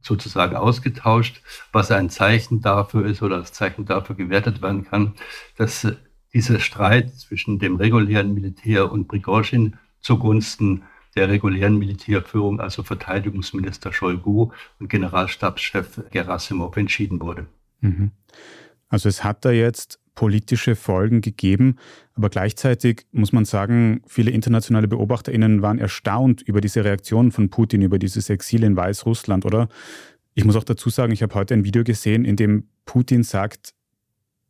sozusagen 0.02 0.56
ausgetauscht, 0.56 1.42
was 1.72 1.92
ein 1.92 2.10
Zeichen 2.10 2.62
dafür 2.62 3.06
ist 3.06 3.22
oder 3.22 3.38
als 3.38 3.54
Zeichen 3.54 3.86
dafür 3.86 4.16
gewertet 4.16 4.62
werden 4.62 4.84
kann, 4.84 5.14
dass 5.58 5.88
dieser 6.34 6.60
Streit 6.60 7.14
zwischen 7.14 7.60
dem 7.60 7.76
regulären 7.76 8.34
Militär 8.34 8.92
und 8.92 9.08
Prigozhin 9.08 9.78
zugunsten 10.00 10.84
der 11.16 11.30
regulären 11.30 11.78
Militärführung, 11.78 12.62
also 12.62 12.84
Verteidigungsminister 12.84 13.92
Shoigu 13.92 14.52
und 14.80 14.90
Generalstabschef 14.90 16.02
Gerasimov, 16.10 16.78
entschieden 16.78 17.20
wurde. 17.20 17.48
Mhm. 17.82 18.12
Also 18.88 19.10
es 19.10 19.24
hat 19.24 19.44
da 19.46 19.52
jetzt 19.52 20.00
politische 20.16 20.76
Folgen 20.76 21.22
gegeben. 21.22 21.78
Aber 22.14 22.30
gleichzeitig 22.30 23.06
muss 23.12 23.32
man 23.32 23.46
sagen, 23.46 24.02
viele 24.08 24.32
internationale 24.32 24.88
BeobachterInnen 24.88 25.62
waren 25.62 25.80
erstaunt 25.80 26.42
über 26.42 26.62
diese 26.62 26.84
Reaktion 26.84 27.32
von 27.32 27.50
Putin, 27.50 27.82
über 27.82 28.00
dieses 28.00 28.30
Exil 28.30 28.64
in 28.64 28.76
Weißrussland, 28.76 29.46
oder? 29.46 29.70
Ich 30.34 30.46
muss 30.46 30.56
auch 30.56 30.64
dazu 30.64 30.90
sagen, 30.90 31.12
ich 31.12 31.24
habe 31.24 31.36
heute 31.36 31.54
ein 31.54 31.64
Video 31.64 31.84
gesehen, 31.84 32.26
in 32.26 32.36
dem 32.36 32.70
Putin 32.86 33.24
sagt, 33.24 33.74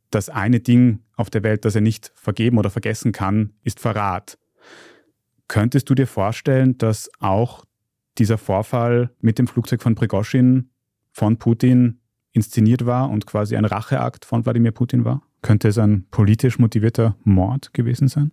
das 0.10 0.30
eine 0.30 0.60
Ding 0.60 1.00
auf 1.16 1.30
der 1.30 1.44
Welt, 1.44 1.66
das 1.66 1.76
er 1.76 1.82
nicht 1.82 2.12
vergeben 2.16 2.58
oder 2.58 2.70
vergessen 2.70 3.12
kann, 3.12 3.54
ist 3.64 3.80
Verrat. 3.80 4.38
Könntest 5.48 5.90
du 5.90 5.96
dir 5.96 6.08
vorstellen, 6.08 6.78
dass 6.78 7.10
auch 7.20 7.66
dieser 8.18 8.38
Vorfall 8.38 9.12
mit 9.20 9.40
dem 9.40 9.48
Flugzeug 9.48 9.82
von 9.82 9.96
Prigozhin 9.96 10.70
von 11.12 11.38
Putin 11.38 12.00
inszeniert 12.32 12.86
war 12.86 13.10
und 13.10 13.26
quasi 13.26 13.56
ein 13.56 13.66
Racheakt 13.66 14.26
von 14.26 14.46
Wladimir 14.46 14.72
Putin 14.72 15.06
war? 15.06 15.22
Könnte 15.42 15.70
es 15.70 15.78
ein 15.78 16.06
politisch 16.12 16.60
motivierter 16.60 17.16
Mord 17.24 17.74
gewesen 17.74 18.08
sein? 18.08 18.32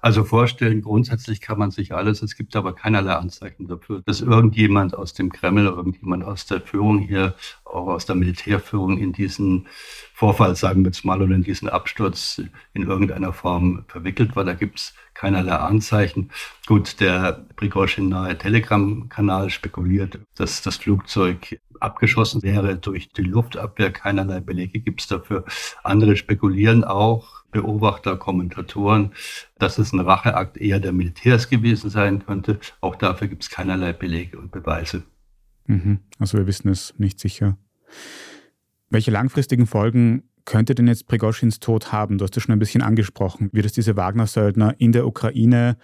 Also 0.00 0.24
vorstellen, 0.24 0.82
grundsätzlich 0.82 1.40
kann 1.40 1.58
man 1.58 1.70
sich 1.70 1.94
alles. 1.94 2.22
Es 2.22 2.36
gibt 2.36 2.54
aber 2.56 2.74
keinerlei 2.74 3.14
Anzeichen 3.14 3.66
dafür, 3.66 4.02
dass 4.04 4.20
irgendjemand 4.20 4.94
aus 4.94 5.14
dem 5.14 5.32
Kreml, 5.32 5.66
irgendjemand 5.66 6.24
aus 6.24 6.46
der 6.46 6.60
Führung 6.60 6.98
hier, 6.98 7.34
auch 7.64 7.88
aus 7.88 8.06
der 8.06 8.16
Militärführung 8.16 8.98
in 8.98 9.12
diesen 9.12 9.66
Vorfall, 10.14 10.56
sagen 10.56 10.82
wir 10.82 10.90
jetzt 10.90 11.04
mal, 11.04 11.20
oder 11.20 11.34
in 11.34 11.42
diesen 11.42 11.68
Absturz 11.68 12.42
in 12.72 12.82
irgendeiner 12.82 13.32
Form 13.32 13.84
verwickelt 13.88 14.36
war. 14.36 14.44
Da 14.44 14.54
gibt 14.54 14.78
es 14.78 14.94
keinerlei 15.14 15.56
Anzeichen. 15.56 16.30
Gut, 16.66 17.00
der 17.00 17.46
Prigozhin-nahe 17.56 18.36
Telegram-Kanal 18.38 19.50
spekuliert, 19.50 20.20
dass 20.36 20.62
das 20.62 20.76
Flugzeug 20.76 21.58
abgeschossen 21.80 22.42
wäre 22.42 22.76
durch 22.76 23.08
die 23.10 23.22
Luftabwehr. 23.22 23.90
Keinerlei 23.92 24.40
Belege 24.40 24.80
gibt 24.80 25.00
es 25.00 25.06
dafür. 25.06 25.44
Andere 25.82 26.16
spekulieren 26.16 26.84
auch, 26.84 27.44
Beobachter, 27.50 28.16
Kommentatoren, 28.16 29.12
dass 29.58 29.78
es 29.78 29.92
ein 29.92 30.00
Racheakt 30.00 30.56
eher 30.58 30.80
der 30.80 30.92
Militärs 30.92 31.48
gewesen 31.48 31.90
sein 31.90 32.24
könnte. 32.24 32.58
Auch 32.80 32.96
dafür 32.96 33.28
gibt 33.28 33.44
es 33.44 33.50
keinerlei 33.50 33.92
Belege 33.92 34.38
und 34.38 34.50
Beweise. 34.50 35.04
Mhm. 35.66 36.00
Also 36.18 36.38
wir 36.38 36.46
wissen 36.46 36.68
es 36.68 36.94
nicht 36.98 37.18
sicher. 37.18 37.56
Welche 38.90 39.10
langfristigen 39.10 39.66
Folgen 39.66 40.24
könnte 40.44 40.74
denn 40.74 40.86
jetzt 40.86 41.06
Prigoschins 41.06 41.58
Tod 41.58 41.92
haben? 41.92 42.18
Du 42.18 42.24
hast 42.24 42.36
es 42.36 42.42
schon 42.42 42.52
ein 42.52 42.58
bisschen 42.58 42.82
angesprochen. 42.82 43.50
Wird 43.52 43.66
es 43.66 43.72
diese 43.72 43.96
Wagner-Söldner 43.96 44.74
in 44.78 44.92
der 44.92 45.06
Ukraine 45.06 45.76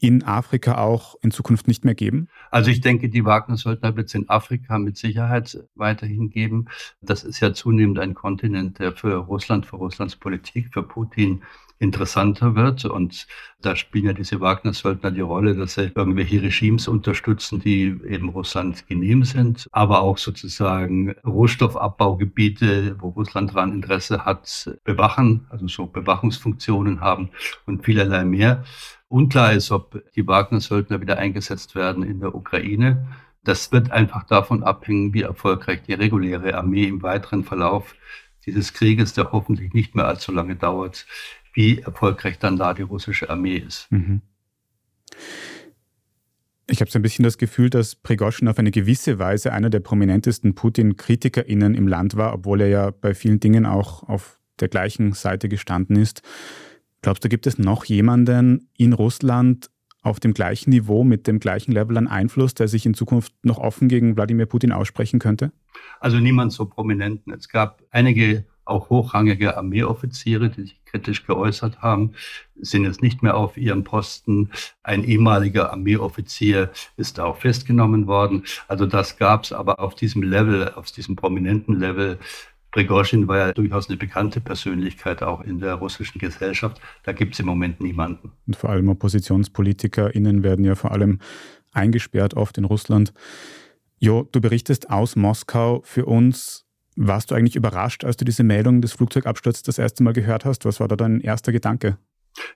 in 0.00 0.22
Afrika 0.22 0.78
auch 0.78 1.16
in 1.22 1.30
Zukunft 1.30 1.66
nicht 1.68 1.84
mehr 1.84 1.94
geben? 1.94 2.28
Also 2.50 2.70
ich 2.70 2.80
denke, 2.80 3.08
die 3.08 3.24
Wagner-Söldner 3.24 3.96
wird 3.96 4.08
es 4.08 4.14
in 4.14 4.28
Afrika 4.28 4.78
mit 4.78 4.96
Sicherheit 4.96 5.58
weiterhin 5.74 6.30
geben. 6.30 6.66
Das 7.00 7.24
ist 7.24 7.40
ja 7.40 7.52
zunehmend 7.52 7.98
ein 7.98 8.14
Kontinent, 8.14 8.78
der 8.78 8.92
für 8.92 9.16
Russland, 9.16 9.66
für 9.66 9.76
Russlands 9.76 10.16
Politik, 10.16 10.72
für 10.72 10.82
Putin 10.82 11.42
interessanter 11.78 12.54
wird. 12.54 12.84
Und 12.84 13.26
da 13.60 13.76
spielen 13.76 14.06
ja 14.06 14.12
diese 14.12 14.40
Wagner-Söldner 14.40 15.10
die 15.10 15.20
Rolle, 15.20 15.54
dass 15.54 15.74
sie 15.74 15.92
irgendwelche 15.94 16.42
Regimes 16.42 16.88
unterstützen, 16.88 17.60
die 17.60 17.96
eben 18.06 18.28
Russland 18.28 18.86
genehm 18.86 19.24
sind, 19.24 19.68
aber 19.72 20.02
auch 20.02 20.18
sozusagen 20.18 21.12
Rohstoffabbaugebiete, 21.24 22.96
wo 23.00 23.08
Russland 23.10 23.50
daran 23.50 23.72
Interesse 23.72 24.24
hat, 24.24 24.78
bewachen, 24.84 25.46
also 25.50 25.68
so 25.68 25.86
Bewachungsfunktionen 25.86 27.00
haben 27.00 27.30
und 27.66 27.84
vielerlei 27.84 28.24
mehr. 28.24 28.64
Unklar 29.08 29.52
ist, 29.52 29.70
ob 29.70 30.02
die 30.14 30.26
Wagner-Söldner 30.26 31.00
wieder 31.00 31.18
eingesetzt 31.18 31.74
werden 31.74 32.02
in 32.02 32.20
der 32.20 32.34
Ukraine. 32.34 33.06
Das 33.42 33.72
wird 33.72 33.90
einfach 33.90 34.24
davon 34.24 34.62
abhängen, 34.62 35.14
wie 35.14 35.22
erfolgreich 35.22 35.82
die 35.82 35.94
reguläre 35.94 36.54
Armee 36.54 36.84
im 36.84 37.02
weiteren 37.02 37.44
Verlauf 37.44 37.94
dieses 38.48 38.72
Krieges, 38.72 39.12
der 39.12 39.32
hoffentlich 39.32 39.72
nicht 39.74 39.94
mehr 39.94 40.06
allzu 40.06 40.32
lange 40.32 40.56
dauert, 40.56 41.06
wie 41.54 41.80
erfolgreich 41.80 42.38
dann 42.38 42.56
da 42.56 42.74
die 42.74 42.82
russische 42.82 43.30
Armee 43.30 43.56
ist. 43.56 43.90
Mhm. 43.90 44.22
Ich 46.70 46.80
habe 46.80 46.90
so 46.90 46.98
ein 46.98 47.02
bisschen 47.02 47.22
das 47.22 47.38
Gefühl, 47.38 47.70
dass 47.70 47.94
Prigozhin 47.96 48.46
auf 48.46 48.58
eine 48.58 48.70
gewisse 48.70 49.18
Weise 49.18 49.52
einer 49.52 49.70
der 49.70 49.80
prominentesten 49.80 50.54
Putin-KritikerInnen 50.54 51.74
im 51.74 51.88
Land 51.88 52.16
war, 52.16 52.34
obwohl 52.34 52.60
er 52.60 52.68
ja 52.68 52.90
bei 52.90 53.14
vielen 53.14 53.40
Dingen 53.40 53.64
auch 53.64 54.02
auf 54.02 54.38
der 54.60 54.68
gleichen 54.68 55.12
Seite 55.14 55.48
gestanden 55.48 55.96
ist. 55.96 56.22
Glaubst 57.00 57.24
du, 57.24 57.28
gibt 57.28 57.46
es 57.46 57.58
noch 57.58 57.84
jemanden 57.86 58.68
in 58.76 58.92
Russland 58.92 59.70
auf 60.02 60.20
dem 60.20 60.34
gleichen 60.34 60.70
Niveau, 60.70 61.04
mit 61.04 61.26
dem 61.26 61.40
gleichen 61.40 61.72
Level 61.72 61.96
an 61.96 62.06
Einfluss, 62.06 62.54
der 62.54 62.68
sich 62.68 62.84
in 62.86 62.94
Zukunft 62.94 63.32
noch 63.42 63.58
offen 63.58 63.88
gegen 63.88 64.16
Wladimir 64.16 64.46
Putin 64.46 64.72
aussprechen 64.72 65.18
könnte? 65.18 65.52
Also 66.00 66.18
niemand 66.18 66.52
so 66.52 66.66
prominenten. 66.66 67.32
Es 67.32 67.48
gab 67.48 67.82
einige 67.90 68.44
auch 68.68 68.90
hochrangige 68.90 69.56
Armeeoffiziere, 69.56 70.50
die 70.50 70.62
sich 70.62 70.84
kritisch 70.84 71.26
geäußert 71.26 71.80
haben, 71.80 72.12
sind 72.60 72.84
jetzt 72.84 73.02
nicht 73.02 73.22
mehr 73.22 73.36
auf 73.36 73.56
ihrem 73.56 73.84
Posten. 73.84 74.50
Ein 74.82 75.04
ehemaliger 75.04 75.70
Armeeoffizier 75.70 76.70
ist 76.96 77.20
auch 77.20 77.36
festgenommen 77.38 78.06
worden. 78.06 78.44
Also 78.66 78.86
das 78.86 79.16
gab 79.16 79.44
es 79.44 79.52
aber 79.52 79.80
auf 79.80 79.94
diesem 79.94 80.22
Level, 80.22 80.72
auf 80.74 80.90
diesem 80.90 81.16
prominenten 81.16 81.78
Level. 81.78 82.18
Prigozhin 82.70 83.28
war 83.28 83.38
ja 83.38 83.52
durchaus 83.52 83.88
eine 83.88 83.96
bekannte 83.96 84.40
Persönlichkeit 84.40 85.22
auch 85.22 85.40
in 85.40 85.58
der 85.58 85.74
russischen 85.74 86.18
Gesellschaft. 86.18 86.80
Da 87.02 87.12
gibt 87.12 87.34
es 87.34 87.40
im 87.40 87.46
Moment 87.46 87.80
niemanden. 87.80 88.32
Und 88.46 88.56
vor 88.56 88.70
allem 88.70 88.88
OppositionspolitikerInnen 88.88 90.42
werden 90.42 90.64
ja 90.64 90.74
vor 90.74 90.92
allem 90.92 91.18
eingesperrt 91.72 92.34
oft 92.34 92.58
in 92.58 92.64
Russland. 92.64 93.12
Jo, 93.98 94.28
du 94.30 94.40
berichtest 94.40 94.90
aus 94.90 95.16
Moskau 95.16 95.80
für 95.84 96.06
uns. 96.06 96.67
Warst 97.00 97.30
du 97.30 97.36
eigentlich 97.36 97.54
überrascht, 97.54 98.02
als 98.04 98.16
du 98.16 98.24
diese 98.24 98.42
Meldung 98.42 98.82
des 98.82 98.92
Flugzeugabsturzes 98.92 99.62
das 99.62 99.78
erste 99.78 100.02
Mal 100.02 100.12
gehört 100.12 100.44
hast? 100.44 100.64
Was 100.64 100.80
war 100.80 100.88
da 100.88 100.96
dein 100.96 101.20
erster 101.20 101.52
Gedanke? 101.52 101.96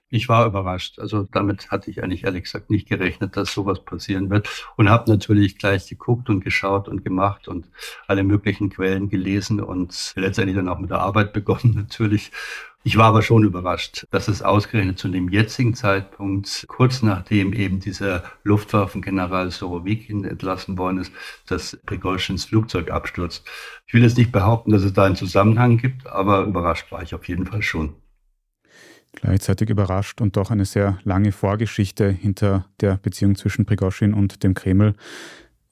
Ich 0.09 0.27
war 0.27 0.45
überrascht. 0.45 0.99
Also 0.99 1.23
damit 1.31 1.71
hatte 1.71 1.89
ich 1.89 2.03
eigentlich 2.03 2.25
ehrlich 2.25 2.43
gesagt 2.43 2.69
nicht 2.69 2.89
gerechnet, 2.89 3.37
dass 3.37 3.53
sowas 3.53 3.85
passieren 3.85 4.29
wird. 4.29 4.49
Und 4.75 4.89
habe 4.89 5.09
natürlich 5.09 5.57
gleich 5.57 5.87
geguckt 5.87 6.29
und 6.29 6.43
geschaut 6.43 6.89
und 6.89 7.05
gemacht 7.05 7.47
und 7.47 7.69
alle 8.05 8.25
möglichen 8.25 8.69
Quellen 8.69 9.07
gelesen 9.07 9.61
und 9.61 10.11
letztendlich 10.17 10.57
dann 10.57 10.67
auch 10.67 10.79
mit 10.79 10.89
der 10.89 10.99
Arbeit 10.99 11.31
begonnen 11.33 11.73
natürlich. 11.73 12.33
Ich 12.85 12.97
war 12.97 13.05
aber 13.05 13.21
schon 13.21 13.45
überrascht, 13.45 14.05
dass 14.11 14.27
es 14.27 14.41
ausgerechnet 14.41 14.99
zu 14.99 15.07
dem 15.07 15.29
jetzigen 15.29 15.73
Zeitpunkt, 15.73 16.65
kurz 16.67 17.01
nachdem 17.01 17.53
eben 17.53 17.79
dieser 17.79 18.23
Luftwaffengeneral 18.43 19.51
Sorowikin 19.51 20.25
entlassen 20.25 20.77
worden 20.77 20.97
ist, 20.97 21.13
dass 21.47 21.79
Prigozhins 21.85 22.43
Flugzeug 22.43 22.91
abstürzt. 22.91 23.45
Ich 23.87 23.93
will 23.93 24.03
jetzt 24.03 24.17
nicht 24.17 24.33
behaupten, 24.33 24.71
dass 24.71 24.83
es 24.83 24.91
da 24.91 25.05
einen 25.05 25.15
Zusammenhang 25.15 25.77
gibt, 25.77 26.07
aber 26.07 26.43
überrascht 26.43 26.91
war 26.91 27.01
ich 27.01 27.15
auf 27.15 27.25
jeden 27.29 27.45
Fall 27.45 27.61
schon. 27.61 27.95
Gleichzeitig 29.13 29.69
überrascht 29.69 30.19
und 30.19 30.35
doch 30.35 30.51
eine 30.51 30.65
sehr 30.65 30.97
lange 31.03 31.31
Vorgeschichte 31.31 32.09
hinter 32.09 32.65
der 32.81 32.97
Beziehung 32.97 33.35
zwischen 33.35 33.65
Prigozhin 33.65 34.13
und 34.13 34.43
dem 34.43 34.55
Kreml. 34.55 34.95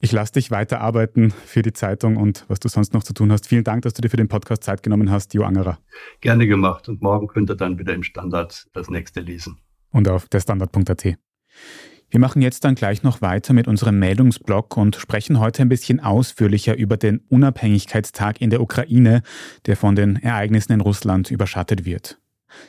Ich 0.04 0.10
lasse 0.10 0.32
dich 0.32 0.50
weiterarbeiten 0.50 1.30
für 1.30 1.62
die 1.62 1.72
Zeitung 1.72 2.16
und 2.16 2.44
was 2.48 2.58
du 2.58 2.68
sonst 2.68 2.92
noch 2.92 3.04
zu 3.04 3.14
tun 3.14 3.30
hast. 3.30 3.46
Vielen 3.46 3.62
Dank, 3.62 3.82
dass 3.82 3.94
du 3.94 4.02
dir 4.02 4.08
für 4.08 4.16
den 4.16 4.26
Podcast 4.26 4.64
Zeit 4.64 4.82
genommen 4.82 5.12
hast, 5.12 5.32
Jo 5.32 5.44
Angerer. 5.44 5.78
Gerne 6.20 6.48
gemacht 6.48 6.88
und 6.88 7.00
morgen 7.02 7.28
könnt 7.28 7.48
ihr 7.48 7.54
dann 7.54 7.78
wieder 7.78 7.94
im 7.94 8.02
Standard 8.02 8.66
das 8.72 8.90
nächste 8.90 9.20
lesen. 9.20 9.58
Und 9.92 10.08
auf 10.08 10.28
derstandard.at. 10.28 11.04
Wir 11.04 12.20
machen 12.20 12.42
jetzt 12.42 12.64
dann 12.64 12.74
gleich 12.74 13.04
noch 13.04 13.22
weiter 13.22 13.52
mit 13.52 13.68
unserem 13.68 14.00
Meldungsblock 14.00 14.76
und 14.76 14.96
sprechen 14.96 15.38
heute 15.38 15.62
ein 15.62 15.68
bisschen 15.68 16.00
ausführlicher 16.00 16.76
über 16.76 16.96
den 16.96 17.20
Unabhängigkeitstag 17.28 18.40
in 18.40 18.50
der 18.50 18.60
Ukraine, 18.60 19.22
der 19.66 19.76
von 19.76 19.94
den 19.94 20.16
Ereignissen 20.16 20.72
in 20.72 20.80
Russland 20.80 21.30
überschattet 21.30 21.84
wird. 21.84 22.18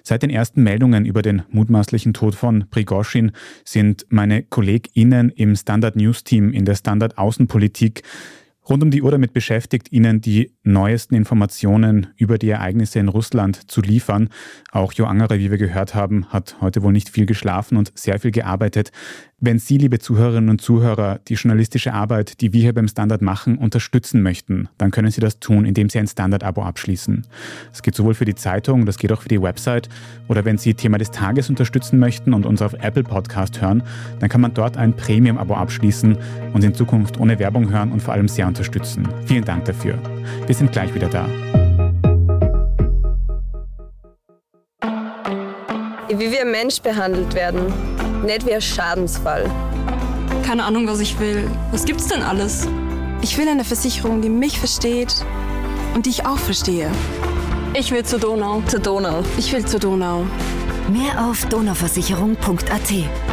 Seit 0.03 0.23
den 0.23 0.29
ersten 0.29 0.63
Meldungen 0.63 1.05
über 1.05 1.21
den 1.21 1.43
mutmaßlichen 1.49 2.13
Tod 2.13 2.35
von 2.35 2.65
Prigozhin 2.69 3.31
sind 3.63 4.05
meine 4.09 4.43
KollegInnen 4.43 5.29
im 5.29 5.55
Standard 5.55 5.95
News 5.95 6.23
Team 6.23 6.51
in 6.51 6.65
der 6.65 6.75
Standard 6.75 7.17
Außenpolitik 7.17 8.03
rund 8.69 8.83
um 8.83 8.91
die 8.91 9.01
Uhr 9.01 9.11
damit 9.11 9.33
beschäftigt, 9.33 9.91
Ihnen 9.91 10.21
die 10.21 10.51
neuesten 10.63 11.15
Informationen 11.15 12.07
über 12.17 12.37
die 12.37 12.49
Ereignisse 12.49 12.99
in 12.99 13.09
Russland 13.09 13.69
zu 13.69 13.81
liefern. 13.81 14.29
Auch 14.71 14.93
Jo 14.93 15.05
Angere, 15.05 15.39
wie 15.39 15.51
wir 15.51 15.57
gehört 15.57 15.95
haben, 15.95 16.27
hat 16.27 16.57
heute 16.61 16.83
wohl 16.83 16.93
nicht 16.93 17.09
viel 17.09 17.25
geschlafen 17.25 17.77
und 17.77 17.91
sehr 17.95 18.19
viel 18.19 18.31
gearbeitet. 18.31 18.91
Wenn 19.45 19.59
Sie, 19.59 19.77
liebe 19.77 19.99
Zuhörerinnen 19.99 20.49
und 20.49 20.61
Zuhörer, 20.61 21.19
die 21.27 21.33
journalistische 21.33 21.93
Arbeit, 21.93 22.39
die 22.39 22.53
wir 22.53 22.61
hier 22.61 22.73
beim 22.73 22.87
Standard 22.87 23.21
machen, 23.21 23.57
unterstützen 23.57 24.21
möchten, 24.21 24.69
dann 24.77 24.89
können 24.91 25.11
Sie 25.11 25.19
das 25.19 25.39
tun, 25.39 25.65
indem 25.65 25.89
Sie 25.89 25.99
ein 25.99 26.07
Standard-Abo 26.07 26.63
abschließen. 26.63 27.27
Das 27.69 27.81
geht 27.81 27.93
sowohl 27.93 28.13
für 28.13 28.23
die 28.23 28.35
Zeitung, 28.35 28.85
das 28.85 28.97
geht 28.97 29.11
auch 29.11 29.21
für 29.21 29.27
die 29.27 29.41
Website. 29.41 29.89
Oder 30.29 30.45
wenn 30.45 30.57
Sie 30.57 30.75
Thema 30.75 30.97
des 30.97 31.11
Tages 31.11 31.49
unterstützen 31.49 31.99
möchten 31.99 32.33
und 32.33 32.45
uns 32.45 32.61
auf 32.61 32.73
Apple 32.75 33.03
Podcast 33.03 33.61
hören, 33.61 33.83
dann 34.19 34.29
kann 34.29 34.39
man 34.39 34.53
dort 34.53 34.77
ein 34.77 34.95
Premium-Abo 34.95 35.55
abschließen 35.55 36.17
und 36.53 36.63
in 36.63 36.73
Zukunft 36.73 37.19
ohne 37.19 37.37
Werbung 37.37 37.69
hören 37.69 37.91
und 37.91 38.01
vor 38.01 38.13
allem 38.13 38.29
sehr 38.29 38.47
unterstützen. 38.53 39.07
Vielen 39.25 39.43
Dank 39.43 39.65
dafür. 39.65 39.97
Wir 40.45 40.55
sind 40.55 40.71
gleich 40.71 40.93
wieder 40.93 41.09
da. 41.09 41.27
Wie 46.09 46.31
wir 46.31 46.45
Mensch 46.45 46.79
behandelt 46.79 47.33
werden 47.33 47.73
nicht 48.23 48.45
wie 48.45 48.53
ein 48.53 48.61
Schadensfall. 48.61 49.49
Keine 50.45 50.63
Ahnung, 50.63 50.87
was 50.87 50.99
ich 50.99 51.19
will. 51.19 51.49
Was 51.71 51.85
gibt's 51.85 52.07
denn 52.07 52.21
alles? 52.21 52.67
Ich 53.21 53.37
will 53.37 53.47
eine 53.47 53.63
Versicherung, 53.63 54.21
die 54.21 54.29
mich 54.29 54.59
versteht 54.59 55.25
und 55.93 56.05
die 56.05 56.09
ich 56.09 56.25
auch 56.25 56.37
verstehe. 56.37 56.89
Ich 57.73 57.91
will 57.91 58.03
zur 58.03 58.19
Donau. 58.19 58.61
Zur 58.67 58.79
Donau. 58.79 59.23
Ich 59.37 59.51
will 59.53 59.65
zur 59.65 59.79
Donau. 59.79 60.25
Mehr 60.89 61.25
auf 61.25 61.45
donauversicherung.at. 61.45 63.32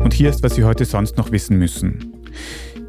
Und 0.00 0.14
hier 0.14 0.30
ist, 0.30 0.42
was 0.42 0.54
Sie 0.54 0.64
heute 0.64 0.84
sonst 0.84 1.16
noch 1.18 1.30
wissen 1.30 1.58
müssen. 1.58 2.12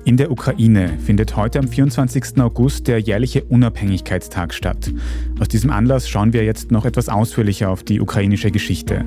In 0.04 0.18
der 0.18 0.32
Ukraine 0.32 0.98
findet 1.06 1.36
heute 1.36 1.60
am 1.60 1.68
24. 1.68 2.40
August 2.40 2.88
der 2.88 3.00
jährliche 3.00 3.44
Unabhängigkeitstag 3.44 4.54
statt. 4.54 4.92
Aus 5.40 5.48
diesem 5.48 5.70
Anlass 5.70 6.10
schauen 6.10 6.34
wir 6.34 6.44
jetzt 6.44 6.72
noch 6.72 6.86
etwas 6.86 7.10
ausführlicher 7.10 7.70
auf 7.70 7.84
die 7.84 8.02
ukrainische 8.02 8.50
Geschichte. 8.50 9.06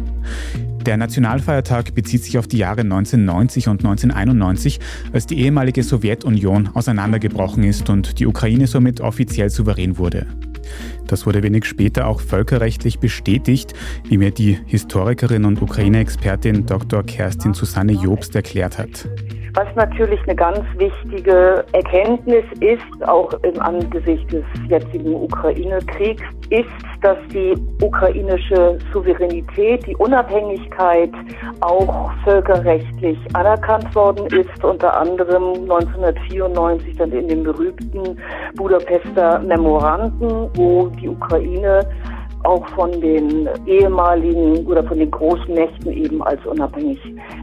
Der 0.87 0.97
Nationalfeiertag 0.97 1.95
bezieht 1.95 2.23
sich 2.23 2.39
auf 2.39 2.47
die 2.47 2.59
Jahre 2.59 2.83
1990 2.83 3.69
und 3.69 3.85
1991, 3.85 4.79
als 5.13 5.27
die 5.27 5.41
ehemalige 5.41 5.83
Sowjetunion 5.83 6.69
auseinandergebrochen 6.75 7.65
ist 7.65 7.89
und 7.89 8.21
die 8.21 8.27
Ukraine 8.27 8.67
somit 8.67 9.01
offiziell 9.01 9.51
souverän 9.51 9.99
wurde. 9.99 10.27
Das 11.07 11.27
wurde 11.27 11.43
wenig 11.43 11.65
später 11.65 12.07
auch 12.07 12.21
völkerrechtlich 12.21 12.99
bestätigt, 12.99 13.75
wie 14.09 14.19
mir 14.19 14.31
die 14.31 14.59
Historikerin 14.67 15.45
und 15.45 15.61
Ukraine-Expertin 15.61 16.67
Dr. 16.67 17.03
Kerstin 17.03 17.55
Susanne 17.55 17.93
Jobst 17.93 18.35
erklärt 18.35 18.79
hat. 18.79 19.09
Was 19.55 19.69
natürlich 19.77 20.21
eine 20.25 20.35
ganz 20.35 20.61
wichtige 20.79 21.65
Erkenntnis 21.71 22.45
ist, 22.59 23.09
auch 23.09 23.33
im 23.45 23.61
Angesicht 23.63 24.33
des 24.33 24.43
jetzigen 24.69 25.15
Ukraine-Kriegs, 25.15 26.25
ist, 26.51 26.67
dass 27.03 27.17
die 27.33 27.55
ukrainische 27.81 28.79
Souveränität, 28.93 29.87
die 29.87 29.95
Unabhängigkeit 29.97 31.13
auch 31.61 32.11
völkerrechtlich 32.25 33.17
anerkannt 33.35 33.95
worden 33.95 34.27
ist, 34.27 34.65
unter 34.65 34.97
anderem 34.97 35.53
1994 35.71 36.97
dann 36.97 37.13
in 37.13 37.29
den 37.29 37.45
berühmten 37.45 38.19
Budapester 38.57 39.39
Memoranden, 39.39 40.51
wo 40.55 40.89
die 41.01 41.09
Ukraine 41.09 41.81
auch 42.45 42.67
von 42.71 42.91
den 43.01 43.49
ehemaligen 43.67 44.67
oder 44.67 44.85
von 44.85 44.99
den 44.99 45.11
Großmächten 45.11 45.93
eben 45.93 46.23
als 46.23 46.45
unabhängig 46.47 46.99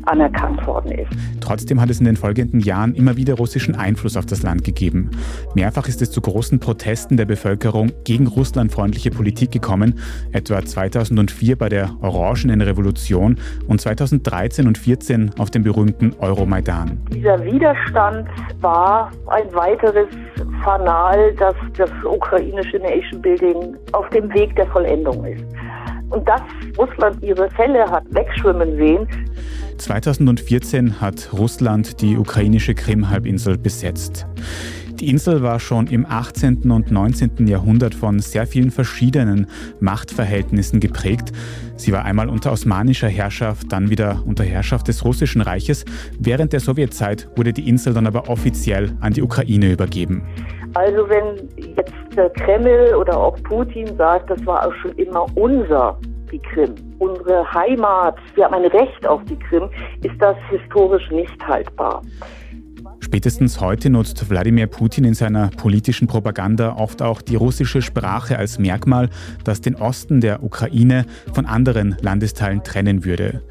anerkannt 0.06 0.66
worden 0.66 0.92
ist. 0.92 1.12
Trotzdem 1.42 1.82
hat 1.82 1.90
es 1.90 2.00
in 2.00 2.06
den 2.06 2.16
folgenden 2.16 2.60
Jahren 2.60 2.96
immer 2.96 3.18
wieder 3.18 3.36
russischen 3.36 3.76
Einfluss 3.76 4.18
auf 4.18 4.26
das 4.26 4.44
Land 4.44 4.64
gegeben. 4.64 5.12
Mehrfach 5.56 5.88
ist 5.88 6.02
es 6.02 6.12
zu 6.12 6.22
großen 6.22 6.60
Protesten 6.60 7.18
der 7.18 7.26
Bevölkerung 7.26 7.92
gegen 8.04 8.28
russlandfreundliche 8.28 9.12
Politik 9.12 9.52
gekommen, 9.52 10.00
etwa 10.32 10.64
2004 10.64 11.58
bei 11.58 11.70
der 11.70 11.92
Orangenen 12.02 12.62
Revolution 12.62 13.38
und 13.68 13.82
2013 13.82 14.68
und 14.68 14.82
2014 14.82 15.32
auf 15.38 15.52
dem 15.52 15.64
berühmten 15.64 16.14
Euromaidan. 16.20 17.00
Dieser 17.14 17.44
Widerstand 17.44 18.28
war 18.62 19.12
ein 19.28 19.54
weiteres 19.54 20.08
Fanal, 20.64 21.34
dass 21.36 21.56
das 21.78 21.90
ukrainische 22.04 22.78
Nation 22.78 23.22
Building 23.22 23.76
auf 23.94 24.08
dem 24.10 24.34
Weg 24.34 24.56
der 24.56 24.68
Vollendung 24.68 25.26
ist. 25.26 25.44
Und 26.10 26.28
dass 26.28 26.42
Russland 26.78 27.22
ihre 27.24 27.50
Fälle 27.52 27.90
hat 27.90 28.04
wegschwimmen 28.10 28.76
sehen. 28.76 29.08
2014 29.78 31.02
hat 31.02 31.30
Russland 31.34 32.02
die 32.02 32.18
ukrainische 32.18 32.76
Krim-Halbinsel 32.76 33.58
besetzt. 33.58 34.28
Die 35.02 35.10
Insel 35.10 35.42
war 35.42 35.60
schon 35.60 35.88
im 35.88 36.06
18. 36.08 36.70
und 36.70 36.92
19. 36.92 37.48
Jahrhundert 37.48 37.96
von 37.96 38.20
sehr 38.20 38.46
vielen 38.46 38.70
verschiedenen 38.70 39.48
Machtverhältnissen 39.80 40.80
geprägt. 40.80 41.32
Sie 41.76 41.92
war 41.92 42.06
einmal 42.06 42.30
unter 42.30 42.52
osmanischer 42.52 43.08
Herrschaft, 43.08 43.72
dann 43.72 43.90
wieder 43.90 44.22
unter 44.28 44.44
Herrschaft 44.44 44.88
des 44.88 45.04
Russischen 45.04 45.42
Reiches. 45.42 45.86
Während 46.20 46.54
der 46.54 46.60
Sowjetzeit 46.60 47.28
wurde 47.36 47.52
die 47.52 47.68
Insel 47.68 47.96
dann 47.96 48.06
aber 48.06 48.30
offiziell 48.30 48.96
an 49.02 49.14
die 49.14 49.24
Ukraine 49.24 49.72
übergeben. 49.72 50.22
Also 50.76 51.10
wenn 51.10 51.50
jetzt 51.58 51.94
der 52.16 52.30
Kreml 52.30 52.94
oder 52.94 53.18
auch 53.18 53.42
Putin 53.42 53.98
sagt, 53.98 54.30
das 54.30 54.46
war 54.46 54.68
auch 54.68 54.74
schon 54.84 54.92
immer 54.98 55.26
unser 55.36 55.98
die 56.32 56.40
Krim, 56.40 56.76
unsere 57.00 57.52
Heimat, 57.54 58.18
wir 58.36 58.46
haben 58.46 58.54
ein 58.54 58.66
Recht 58.66 59.06
auf 59.08 59.22
die 59.26 59.38
Krim, 59.38 59.70
ist 60.04 60.22
das 60.22 60.38
historisch 60.50 61.10
nicht 61.10 61.46
haltbar. 61.46 62.02
Spätestens 63.12 63.60
heute 63.60 63.90
nutzt 63.90 64.30
Wladimir 64.30 64.68
Putin 64.68 65.04
in 65.04 65.14
seiner 65.14 65.50
politischen 65.50 66.08
Propaganda 66.08 66.78
oft 66.78 67.02
auch 67.02 67.22
die 67.22 67.36
russische 67.36 67.82
Sprache 67.82 68.38
als 68.38 68.58
Merkmal, 68.58 69.10
das 69.44 69.60
den 69.60 69.76
Osten 69.76 70.22
der 70.22 70.42
Ukraine 70.44 71.06
von 71.34 71.46
anderen 71.46 71.98
Landesteilen 72.02 72.64
trennen 72.64 73.04
würde. 73.04 73.44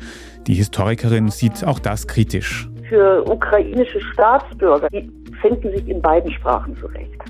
Die 0.46 0.55
Historikerin 0.55 1.29
sieht 1.29 1.62
auch 1.62 1.79
das 1.79 2.07
kritisch. 2.07 2.70
Für 2.88 3.23
ukrainische 3.31 4.01
Staatsbürger, 4.14 4.88
die 4.88 5.12
finden 5.42 5.70
sich 5.73 5.87
in 5.87 6.01
beiden 6.01 6.33
Sprachen 6.33 6.75
zurecht. 6.79 7.20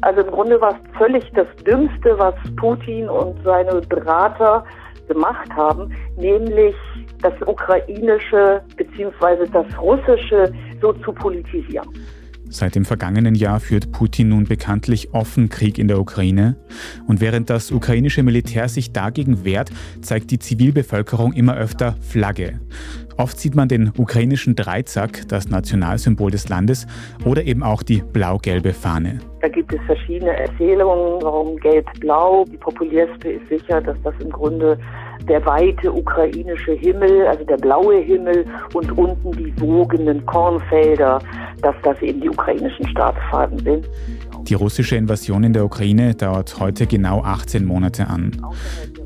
Also 0.00 0.22
im 0.22 0.32
Grunde 0.32 0.60
war 0.60 0.70
es 0.70 0.98
völlig 0.98 1.22
das 1.36 1.46
Dümmste, 1.64 2.18
was 2.18 2.34
Putin 2.56 3.08
und 3.08 3.36
seine 3.44 3.80
Berater 3.82 4.64
gemacht 5.08 5.50
haben, 5.50 5.92
nämlich 6.16 6.74
das 7.22 7.34
ukrainische 7.46 8.62
bzw. 8.76 9.46
das 9.52 9.66
russische 9.80 10.52
so 10.80 10.92
zu 10.92 11.12
politisieren. 11.12 11.88
Seit 12.50 12.76
dem 12.76 12.84
vergangenen 12.84 13.34
Jahr 13.34 13.58
führt 13.58 13.90
Putin 13.90 14.28
nun 14.28 14.44
bekanntlich 14.44 15.12
offen 15.12 15.48
Krieg 15.48 15.76
in 15.76 15.88
der 15.88 15.98
Ukraine. 15.98 16.56
Und 17.08 17.20
während 17.20 17.50
das 17.50 17.72
ukrainische 17.72 18.22
Militär 18.22 18.68
sich 18.68 18.92
dagegen 18.92 19.44
wehrt, 19.44 19.70
zeigt 20.02 20.30
die 20.30 20.38
Zivilbevölkerung 20.38 21.32
immer 21.32 21.56
öfter 21.56 21.96
Flagge. 22.00 22.60
Oft 23.16 23.38
sieht 23.38 23.54
man 23.54 23.68
den 23.68 23.92
ukrainischen 23.96 24.56
Dreizack, 24.56 25.28
das 25.28 25.48
Nationalsymbol 25.48 26.30
des 26.30 26.48
Landes, 26.48 26.86
oder 27.24 27.44
eben 27.44 27.62
auch 27.62 27.82
die 27.82 28.02
blau-gelbe 28.02 28.72
Fahne. 28.72 29.20
Da 29.40 29.48
gibt 29.48 29.72
es 29.72 29.80
verschiedene 29.86 30.36
Erzählungen, 30.36 31.22
warum 31.22 31.56
gelb-blau. 31.58 32.44
Die 32.50 32.56
populärste 32.56 33.28
ist 33.30 33.48
sicher, 33.48 33.80
dass 33.80 33.96
das 34.02 34.14
im 34.20 34.30
Grunde 34.30 34.78
der 35.28 35.44
weite 35.46 35.92
ukrainische 35.92 36.72
Himmel, 36.72 37.26
also 37.26 37.44
der 37.44 37.56
blaue 37.56 37.98
Himmel 38.00 38.46
und 38.72 38.90
unten 38.92 39.32
die 39.32 39.52
wogenden 39.60 40.24
Kornfelder, 40.26 41.20
dass 41.62 41.74
das 41.82 42.00
eben 42.02 42.20
die 42.20 42.28
ukrainischen 42.28 42.88
Staatsfarben 42.88 43.58
sind. 43.60 43.88
Die 44.48 44.54
russische 44.54 44.96
Invasion 44.96 45.44
in 45.44 45.52
der 45.52 45.64
Ukraine 45.64 46.14
dauert 46.14 46.58
heute 46.60 46.86
genau 46.86 47.22
18 47.22 47.64
Monate 47.64 48.08
an. 48.08 48.32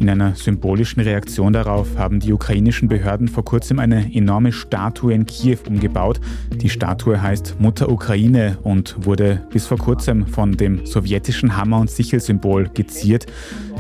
In 0.01 0.09
einer 0.09 0.37
symbolischen 0.37 1.03
Reaktion 1.03 1.53
darauf 1.53 1.99
haben 1.99 2.21
die 2.21 2.33
ukrainischen 2.33 2.89
Behörden 2.89 3.27
vor 3.27 3.45
kurzem 3.45 3.81
eine 3.81 4.15
enorme 4.15 4.53
Statue 4.53 5.13
in 5.13 5.27
Kiew 5.27 5.59
umgebaut. 5.67 6.21
Die 6.55 6.69
Statue 6.69 7.21
heißt 7.21 7.57
Mutter 7.59 7.91
Ukraine 7.91 8.59
und 8.63 8.95
wurde 9.05 9.43
bis 9.51 9.67
vor 9.67 9.77
kurzem 9.77 10.29
von 10.29 10.53
dem 10.53 10.87
sowjetischen 10.87 11.57
Hammer- 11.57 11.81
und 11.81 11.91
Sichelsymbol 11.91 12.71
geziert. 12.75 13.27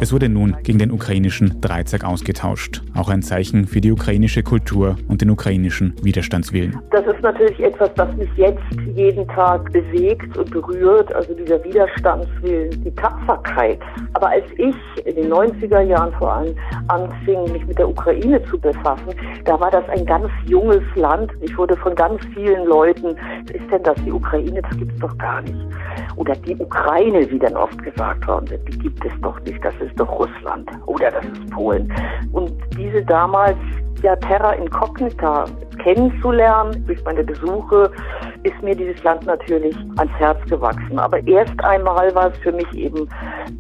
Es 0.00 0.12
wurde 0.12 0.28
nun 0.28 0.56
gegen 0.64 0.78
den 0.78 0.90
ukrainischen 0.90 1.60
Dreizack 1.60 2.04
ausgetauscht. 2.04 2.82
Auch 2.94 3.08
ein 3.08 3.22
Zeichen 3.22 3.66
für 3.66 3.80
die 3.80 3.92
ukrainische 3.92 4.42
Kultur 4.42 4.96
und 5.06 5.22
den 5.22 5.30
ukrainischen 5.30 5.94
Widerstandswillen. 6.02 6.78
Das 6.90 7.06
ist 7.06 7.22
natürlich 7.22 7.60
etwas, 7.60 7.90
das 7.94 8.16
mich 8.16 8.30
jetzt 8.36 8.62
jeden 8.94 9.26
Tag 9.28 9.72
bewegt 9.72 10.36
und 10.36 10.50
berührt. 10.50 11.12
Also 11.14 11.32
dieser 11.34 11.62
Widerstandswillen, 11.62 12.82
die 12.82 12.94
Tapferkeit. 12.96 13.78
Aber 14.14 14.30
als 14.30 14.44
ich 14.56 14.74
in 15.04 15.14
den 15.16 15.32
90er 15.32 15.80
Jahren 15.80 16.07
vor 16.12 16.32
allem 16.32 16.54
anfing, 16.88 17.52
mich 17.52 17.66
mit 17.66 17.78
der 17.78 17.88
Ukraine 17.88 18.42
zu 18.44 18.58
befassen, 18.58 19.14
da 19.44 19.58
war 19.60 19.70
das 19.70 19.88
ein 19.88 20.04
ganz 20.06 20.28
junges 20.46 20.82
Land. 20.94 21.32
Ich 21.40 21.56
wurde 21.56 21.76
von 21.76 21.94
ganz 21.94 22.24
vielen 22.34 22.66
Leuten, 22.66 23.16
was 23.46 23.56
ist 23.56 23.70
denn 23.70 23.82
das, 23.82 23.96
die 24.04 24.12
Ukraine, 24.12 24.62
das 24.62 24.78
gibt 24.78 24.92
es 24.92 24.98
doch 25.00 25.16
gar 25.18 25.42
nicht. 25.42 25.66
Oder 26.16 26.34
die 26.34 26.56
Ukraine, 26.56 27.30
wie 27.30 27.38
dann 27.38 27.56
oft 27.56 27.82
gesagt 27.82 28.26
worden 28.26 28.50
wird, 28.50 28.66
die 28.68 28.78
gibt 28.78 29.04
es 29.04 29.12
doch 29.22 29.38
nicht, 29.40 29.64
das 29.64 29.74
ist 29.80 29.98
doch 29.98 30.10
Russland 30.18 30.68
oder 30.86 31.10
das 31.10 31.24
ist 31.24 31.50
Polen. 31.50 31.92
Und 32.32 32.52
diese 32.76 33.02
damals 33.04 33.56
ja 34.02 34.16
Terra 34.16 34.52
Incognita 34.52 35.44
kennenzulernen 35.82 36.84
durch 36.86 37.02
meine 37.04 37.24
Besuche, 37.24 37.90
ist 38.42 38.62
mir 38.62 38.74
dieses 38.74 39.02
Land 39.02 39.26
natürlich 39.26 39.76
ans 39.96 40.12
Herz 40.18 40.38
gewachsen. 40.48 40.98
Aber 40.98 41.24
erst 41.26 41.62
einmal 41.64 42.14
war 42.14 42.30
es 42.30 42.38
für 42.38 42.52
mich 42.52 42.70
eben 42.74 43.08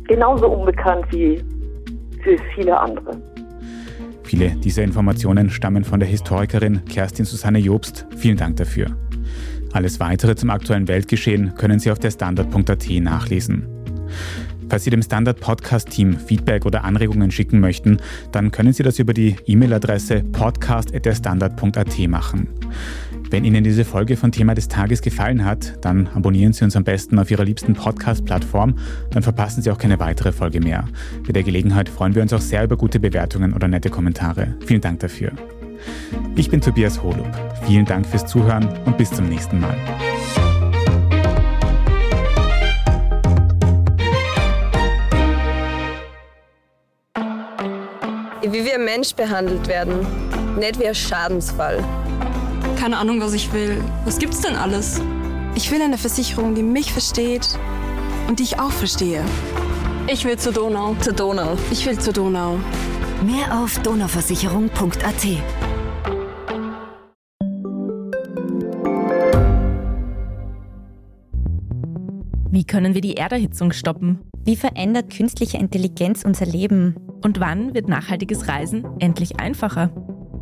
genauso 0.06 0.48
unbekannt 0.48 1.06
wie 1.10 1.42
für 2.22 2.36
viele 2.54 2.78
andere. 2.78 3.20
Viele 4.24 4.50
dieser 4.50 4.82
Informationen 4.82 5.48
stammen 5.48 5.84
von 5.84 6.00
der 6.00 6.08
Historikerin 6.08 6.84
Kerstin 6.84 7.24
Susanne 7.24 7.58
Jobst. 7.58 8.06
Vielen 8.16 8.36
Dank 8.36 8.56
dafür. 8.56 8.94
Alles 9.72 10.00
weitere 10.00 10.36
zum 10.36 10.50
aktuellen 10.50 10.88
Weltgeschehen 10.88 11.54
können 11.54 11.78
Sie 11.78 11.90
auf 11.90 11.98
der 11.98 12.10
Standard.at 12.10 12.88
nachlesen. 13.00 13.66
Falls 14.68 14.84
Sie 14.84 14.90
dem 14.90 15.02
Standard 15.02 15.40
Podcast 15.40 15.88
Team 15.88 16.18
Feedback 16.18 16.66
oder 16.66 16.84
Anregungen 16.84 17.30
schicken 17.30 17.58
möchten, 17.58 17.98
dann 18.32 18.50
können 18.50 18.74
Sie 18.74 18.82
das 18.82 18.98
über 18.98 19.14
die 19.14 19.36
E-Mail-Adresse 19.46 20.24
podcast.derstandard.at 20.24 21.98
machen. 22.08 22.48
Wenn 23.30 23.44
Ihnen 23.44 23.62
diese 23.62 23.84
Folge 23.84 24.16
von 24.16 24.32
Thema 24.32 24.54
des 24.54 24.68
Tages 24.68 25.02
gefallen 25.02 25.44
hat, 25.44 25.84
dann 25.84 26.06
abonnieren 26.14 26.54
Sie 26.54 26.64
uns 26.64 26.76
am 26.76 26.84
besten 26.84 27.18
auf 27.18 27.30
Ihrer 27.30 27.44
liebsten 27.44 27.74
Podcast-Plattform, 27.74 28.78
dann 29.10 29.22
verpassen 29.22 29.62
Sie 29.62 29.70
auch 29.70 29.76
keine 29.76 30.00
weitere 30.00 30.32
Folge 30.32 30.60
mehr. 30.60 30.84
Bei 31.26 31.32
der 31.32 31.42
Gelegenheit 31.42 31.90
freuen 31.90 32.14
wir 32.14 32.22
uns 32.22 32.32
auch 32.32 32.40
sehr 32.40 32.64
über 32.64 32.78
gute 32.78 33.00
Bewertungen 33.00 33.52
oder 33.52 33.68
nette 33.68 33.90
Kommentare. 33.90 34.54
Vielen 34.64 34.80
Dank 34.80 35.00
dafür. 35.00 35.32
Ich 36.36 36.48
bin 36.48 36.62
Tobias 36.62 37.02
Holub. 37.02 37.28
Vielen 37.66 37.84
Dank 37.84 38.06
fürs 38.06 38.26
Zuhören 38.26 38.66
und 38.86 38.96
bis 38.96 39.10
zum 39.10 39.28
nächsten 39.28 39.60
Mal. 39.60 39.76
Wie 48.40 48.64
wir 48.64 48.78
Mensch 48.78 49.14
behandelt 49.14 49.68
werden, 49.68 50.06
nicht 50.58 50.80
wie 50.80 50.86
ein 50.86 50.94
Schadensfall. 50.94 51.84
Keine 52.78 52.98
Ahnung, 52.98 53.20
was 53.20 53.32
ich 53.32 53.52
will. 53.52 53.82
Was 54.04 54.18
gibt's 54.18 54.40
denn 54.40 54.54
alles? 54.54 55.02
Ich 55.56 55.68
will 55.72 55.82
eine 55.82 55.98
Versicherung, 55.98 56.54
die 56.54 56.62
mich 56.62 56.92
versteht 56.92 57.58
und 58.28 58.38
die 58.38 58.44
ich 58.44 58.60
auch 58.60 58.70
verstehe. 58.70 59.24
Ich 60.06 60.24
will 60.24 60.38
zur 60.38 60.52
Donau. 60.52 60.94
Zur 61.00 61.12
Donau. 61.12 61.58
Ich 61.72 61.84
will 61.86 61.98
zur 61.98 62.12
Donau. 62.12 62.60
Mehr 63.26 63.60
auf 63.60 63.80
donauversicherung.at. 63.80 65.26
Wie 72.52 72.64
können 72.64 72.94
wir 72.94 73.00
die 73.00 73.16
Erderhitzung 73.16 73.72
stoppen? 73.72 74.20
Wie 74.44 74.54
verändert 74.54 75.10
künstliche 75.12 75.58
Intelligenz 75.58 76.24
unser 76.24 76.46
Leben? 76.46 76.94
Und 77.24 77.40
wann 77.40 77.74
wird 77.74 77.88
nachhaltiges 77.88 78.46
Reisen 78.46 78.86
endlich 79.00 79.40
einfacher? 79.40 79.90